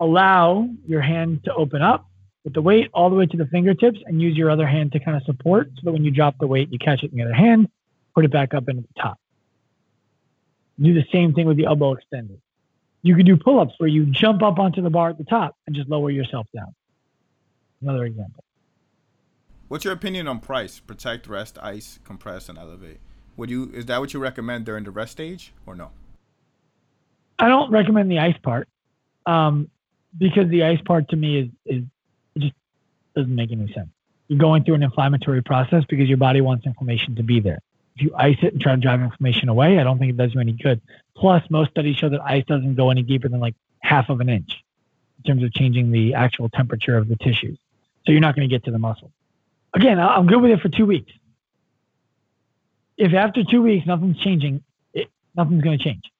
[0.02, 2.08] allow your hand to open up
[2.44, 4.98] with the weight all the way to the fingertips and use your other hand to
[4.98, 7.24] kind of support so that when you drop the weight, you catch it in the
[7.24, 7.68] other hand,
[8.14, 9.18] put it back up into the top.
[10.80, 12.40] Do the same thing with the elbow extended.
[13.02, 15.56] You can do pull ups where you jump up onto the bar at the top
[15.66, 16.74] and just lower yourself down.
[17.80, 18.42] Another example.
[19.68, 20.80] What's your opinion on price?
[20.80, 22.98] Protect, rest, ice, compress, and elevate.
[23.36, 25.90] Would you is that what you recommend during the rest stage or no?
[27.38, 28.68] I don't recommend the ice part.
[29.26, 29.70] Um,
[30.16, 31.84] because the ice part to me is is
[32.38, 32.54] just
[33.14, 33.88] doesn't make any sense.
[34.28, 37.60] You're going through an inflammatory process because your body wants inflammation to be there.
[37.96, 40.34] If you ice it and try to drive inflammation away, I don't think it does
[40.34, 40.80] you any good.
[41.14, 44.28] Plus, most studies show that ice doesn't go any deeper than like half of an
[44.30, 44.64] inch
[45.18, 47.58] in terms of changing the actual temperature of the tissues.
[48.06, 49.12] So you're not going to get to the muscle.
[49.74, 51.12] Again, I'm good with it for two weeks.
[52.96, 56.10] If after two weeks nothing's changing, it, nothing's going to change.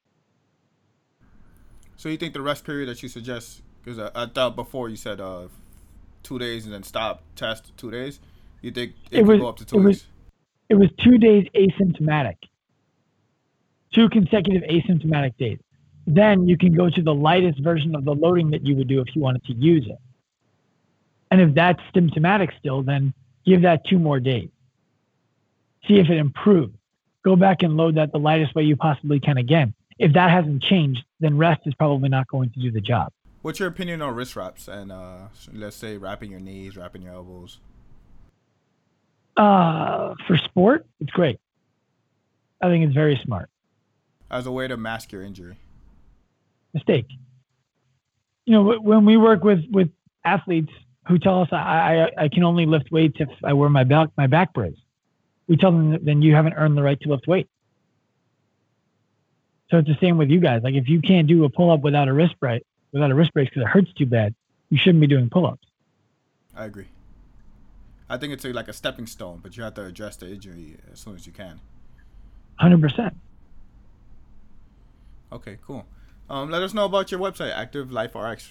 [1.96, 4.96] So you think the rest period that you suggest because I, I, thought before you
[4.96, 5.48] said uh,
[6.22, 8.20] two days and then stop test two days.
[8.60, 10.08] You think it, it was, go up to two it was, days?
[10.68, 12.36] It was two days asymptomatic.
[13.92, 15.58] Two consecutive asymptomatic days.
[16.06, 19.00] Then you can go to the lightest version of the loading that you would do
[19.00, 19.98] if you wanted to use it.
[21.30, 23.14] And if that's symptomatic still, then
[23.44, 24.50] give that two more days.
[25.86, 26.74] See if it improves.
[27.24, 29.74] Go back and load that the lightest way you possibly can again.
[29.98, 33.12] if that hasn't changed, then rest is probably not going to do the job.
[33.42, 37.12] What's your opinion on wrist wraps and uh, let's say wrapping your knees, wrapping your
[37.12, 37.58] elbows?
[39.36, 41.40] Uh, for sport, it's great.
[42.60, 43.50] I think it's very smart.
[44.30, 45.58] As a way to mask your injury.
[46.72, 47.06] Mistake.
[48.46, 49.90] You know, when we work with with
[50.24, 50.72] athletes
[51.08, 54.10] who tell us I, I, I can only lift weights if I wear my back
[54.16, 54.78] my back brace,
[55.48, 57.48] we tell them that then you haven't earned the right to lift weight.
[59.70, 60.62] So it's the same with you guys.
[60.62, 62.62] Like if you can't do a pull up without a wrist brace,
[62.92, 64.34] without a wrist brace because it hurts too bad,
[64.70, 65.66] you shouldn't be doing pull ups.
[66.54, 66.88] I agree.
[68.08, 70.76] I think it's a, like a stepping stone, but you have to address the injury
[70.92, 71.60] as soon as you can.
[72.56, 73.16] Hundred percent.
[75.32, 75.86] Okay, cool.
[76.28, 78.50] Um, let us know about your website, Active Life RX.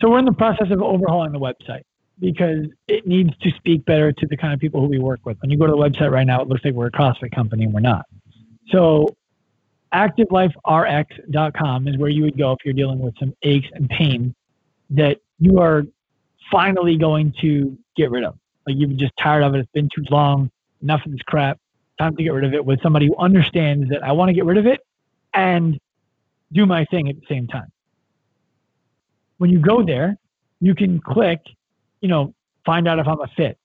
[0.00, 1.82] So we're in the process of overhauling the website
[2.18, 5.38] because it needs to speak better to the kind of people who we work with.
[5.40, 7.64] When you go to the website right now, it looks like we're a CrossFit company
[7.64, 8.06] and we're not.
[8.70, 9.16] So
[9.94, 14.34] activeliferx.com is where you would go if you're dealing with some aches and pain
[14.90, 15.84] that you are
[16.50, 18.36] finally going to get rid of.
[18.66, 19.60] Like you've just tired of it.
[19.60, 20.50] It's been too long.
[20.82, 21.58] Enough of this crap.
[21.98, 24.44] Time to get rid of it with somebody who understands that I want to get
[24.44, 24.80] rid of it
[25.32, 25.78] and
[26.52, 27.70] do my thing at the same time.
[29.38, 30.16] When you go there,
[30.60, 31.40] you can click,
[32.00, 32.34] you know,
[32.66, 33.58] find out if I'm a fit.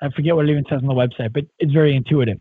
[0.00, 2.38] I forget what it even says on the website, but it's very intuitive.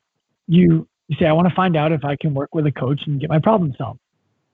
[0.48, 3.02] You you say, I want to find out if I can work with a coach
[3.06, 4.00] and get my problem solved.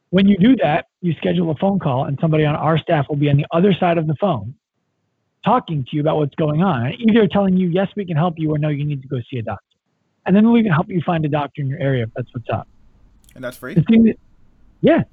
[0.10, 3.16] When you do that, you schedule a phone call, and somebody on our staff will
[3.16, 4.56] be on the other side of the phone
[5.46, 8.54] talking to you about what's going on, either telling you, yes, we can help you,
[8.54, 9.64] or no, you need to go see a doctor.
[10.26, 12.50] And then we can help you find a doctor in your area if that's what's
[12.50, 12.68] up.
[13.36, 13.76] And that's free?
[13.76, 14.16] That,
[14.82, 15.04] yeah.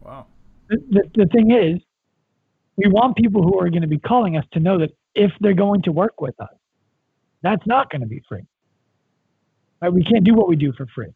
[0.00, 0.26] Wow.
[0.68, 1.80] The, the, the thing is,
[2.76, 5.52] we want people who are going to be calling us to know that if they're
[5.52, 6.54] going to work with us,
[7.42, 8.42] that's not going to be free.
[9.80, 9.92] Right?
[9.92, 11.12] We can't do what we do for free.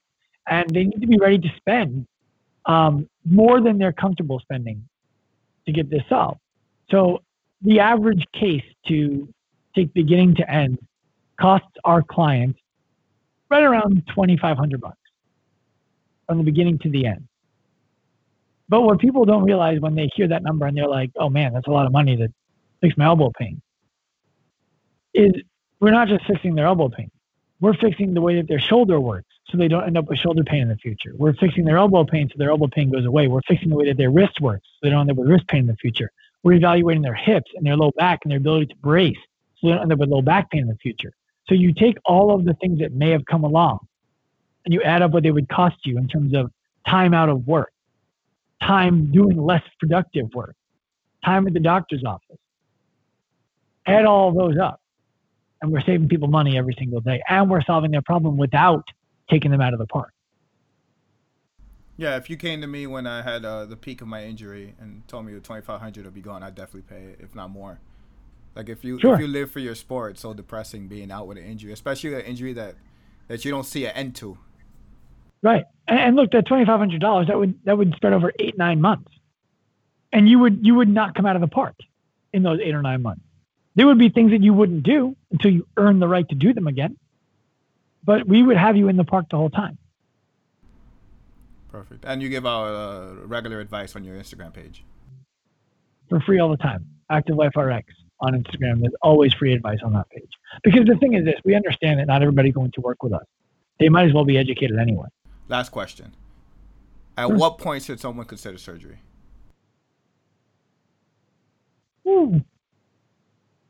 [0.49, 2.07] And they need to be ready to spend
[2.67, 4.87] um, more than they're comfortable spending
[5.67, 6.41] to get this solved.
[6.91, 7.23] So
[7.63, 9.29] the average case to
[9.75, 10.79] take beginning to end
[11.41, 12.59] costs our clients
[13.51, 14.97] right around 2500 bucks
[16.27, 17.27] from the beginning to the end.
[18.69, 21.53] But what people don't realize when they hear that number and they're like, oh man,
[21.53, 22.29] that's a lot of money to
[22.81, 23.61] fix my elbow pain,
[25.13, 25.33] is
[25.81, 27.11] we're not just fixing their elbow pain.
[27.61, 30.43] We're fixing the way that their shoulder works so they don't end up with shoulder
[30.43, 31.13] pain in the future.
[31.17, 33.29] We're fixing their elbow pain so their elbow pain goes away.
[33.29, 35.47] We're fixing the way that their wrist works so they don't end up with wrist
[35.49, 36.11] pain in the future.
[36.43, 39.17] We're evaluating their hips and their low back and their ability to brace
[39.57, 41.13] so they don't end up with low back pain in the future.
[41.49, 43.79] So you take all of the things that may have come along
[44.65, 46.51] and you add up what they would cost you in terms of
[46.87, 47.73] time out of work,
[48.63, 50.57] time doing less productive work,
[51.25, 52.39] time at the doctor's office.
[53.87, 54.81] Add all those up,
[55.63, 58.85] and we're saving people money every single day, and we're solving their problem without
[59.31, 60.13] taking them out of the park.
[61.97, 64.75] Yeah, if you came to me when I had uh, the peak of my injury
[64.81, 67.35] and told me the twenty five hundred would be gone, I'd definitely pay it, if
[67.35, 67.79] not more.
[68.57, 69.15] Like if you sure.
[69.15, 72.15] if you live for your sport, it's so depressing being out with an injury, especially
[72.15, 72.75] an injury that
[73.29, 74.39] that you don't see an end to.
[75.43, 75.65] Right.
[75.87, 78.81] And look, that twenty five hundred dollars that would that would spread over eight nine
[78.81, 79.13] months,
[80.13, 81.77] and you would you would not come out of the park
[82.33, 83.23] in those eight or nine months.
[83.75, 86.53] There would be things that you wouldn't do until you earn the right to do
[86.53, 86.97] them again.
[88.05, 89.79] But we would have you in the park the whole time.
[91.71, 92.05] Perfect.
[92.05, 94.85] And you give out uh, regular advice on your Instagram page.
[96.09, 96.87] For free all the time.
[97.11, 98.81] Active Life RX on Instagram.
[98.81, 100.31] There's always free advice on that page.
[100.63, 103.25] Because the thing is this, we understand that not everybody's going to work with us.
[103.81, 105.09] They might as well be educated anyway.
[105.49, 106.15] Last question.
[107.17, 108.99] At what point should someone consider surgery?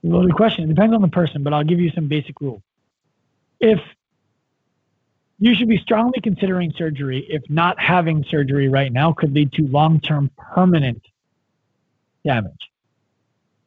[0.04, 0.12] Hmm.
[0.12, 0.64] Loaded question.
[0.64, 2.62] It depends on the person, but I'll give you some basic rules.
[3.60, 3.80] If
[5.38, 9.66] you should be strongly considering surgery if not having surgery right now could lead to
[9.66, 11.02] long-term permanent
[12.24, 12.70] damage.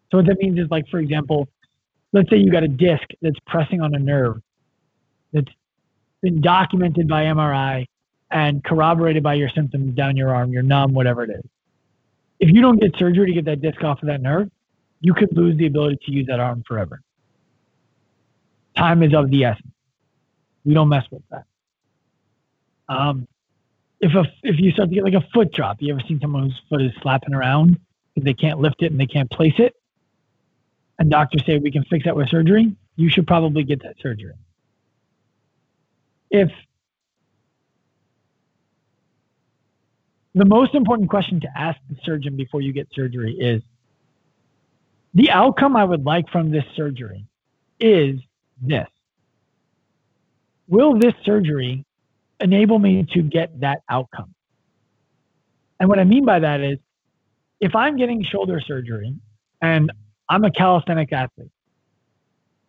[0.10, 1.50] So what that means is like, for example,
[2.14, 4.42] let's say you got a disc that's pressing on a nerve
[5.34, 5.52] that's
[6.22, 7.86] been documented by MRI
[8.32, 11.44] and corroborated by your symptoms down your arm, you're numb, whatever it is.
[12.40, 14.50] If you don't get surgery to get that disc off of that nerve,
[15.02, 17.02] you could lose the ability to use that arm forever.
[18.76, 19.68] Time is of the essence.
[20.66, 21.46] We don't mess with that.
[22.90, 23.28] Um,
[24.00, 26.44] if a if you start to get like a foot drop, you ever seen someone
[26.44, 27.80] whose foot is slapping around
[28.14, 29.76] because they can't lift it and they can't place it,
[31.00, 34.34] and doctors say we can fix that with surgery, you should probably get that surgery.
[36.30, 36.52] If
[40.36, 43.62] the most important question to ask the surgeon before you get surgery is
[45.14, 47.26] the outcome I would like from this surgery
[47.80, 48.20] is
[48.62, 48.88] this.
[50.68, 51.86] Will this surgery
[52.40, 54.34] enable me to get that outcome.
[55.80, 56.80] And what I mean by that is
[57.60, 59.14] if I'm getting shoulder surgery
[59.62, 59.92] and
[60.30, 61.52] I'm a calisthenic athlete,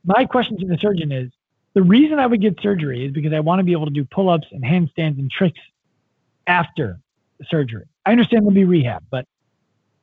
[0.04, 1.30] my question to the surgeon is
[1.74, 4.04] the reason I would get surgery is because I want to be able to do
[4.04, 5.60] pull ups and handstands and tricks
[6.46, 6.98] after
[7.48, 7.84] surgery.
[8.06, 9.26] I understand there'll be rehab, but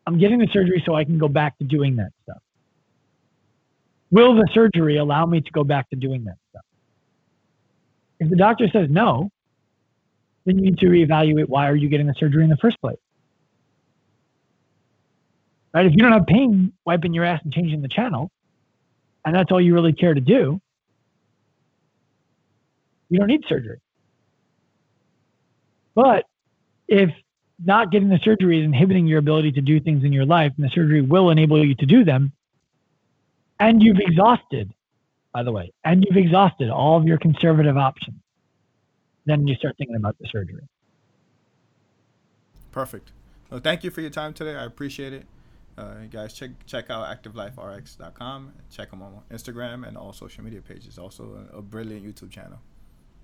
[0.07, 2.41] I'm getting the surgery so I can go back to doing that stuff.
[4.11, 6.63] Will the surgery allow me to go back to doing that stuff?
[8.19, 9.29] If the doctor says no,
[10.45, 12.97] then you need to reevaluate why are you getting the surgery in the first place.
[15.73, 15.85] Right?
[15.85, 18.31] If you don't have pain wiping your ass and changing the channel,
[19.25, 20.61] and that's all you really care to do,
[23.09, 23.79] you don't need surgery.
[25.95, 26.25] But
[26.87, 27.09] if
[27.63, 30.65] not getting the surgery is inhibiting your ability to do things in your life, and
[30.65, 32.33] the surgery will enable you to do them,
[33.59, 34.73] and you've exhausted,
[35.33, 38.17] by the way, and you've exhausted all of your conservative options,
[39.25, 40.67] then you start thinking about the surgery.
[42.71, 43.11] Perfect.
[43.49, 44.55] Well, thank you for your time today.
[44.55, 45.25] I appreciate it.
[45.77, 48.53] Uh, guys, check check out activeliferx.com.
[48.69, 50.97] Check them on Instagram and all social media pages.
[50.97, 52.59] Also, a, a brilliant YouTube channel.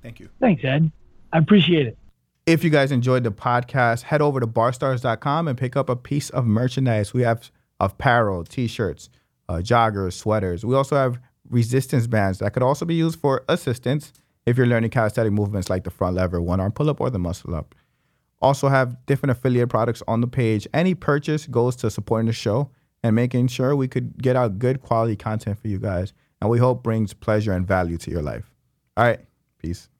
[0.01, 0.29] Thank you.
[0.39, 0.91] Thanks, Ed.
[1.31, 1.97] I appreciate it.
[2.45, 6.29] If you guys enjoyed the podcast, head over to barstarzz.com and pick up a piece
[6.31, 7.13] of merchandise.
[7.13, 9.09] We have apparel, t-shirts,
[9.47, 10.65] uh, joggers, sweaters.
[10.65, 11.19] We also have
[11.49, 14.11] resistance bands that could also be used for assistance
[14.45, 17.19] if you're learning calisthenic movements like the front lever, one arm pull up, or the
[17.19, 17.75] muscle up.
[18.41, 20.67] Also have different affiliate products on the page.
[20.73, 22.71] Any purchase goes to supporting the show
[23.03, 26.13] and making sure we could get out good quality content for you guys.
[26.41, 28.51] And we hope brings pleasure and value to your life.
[28.97, 29.19] All right.
[29.59, 29.91] Peace.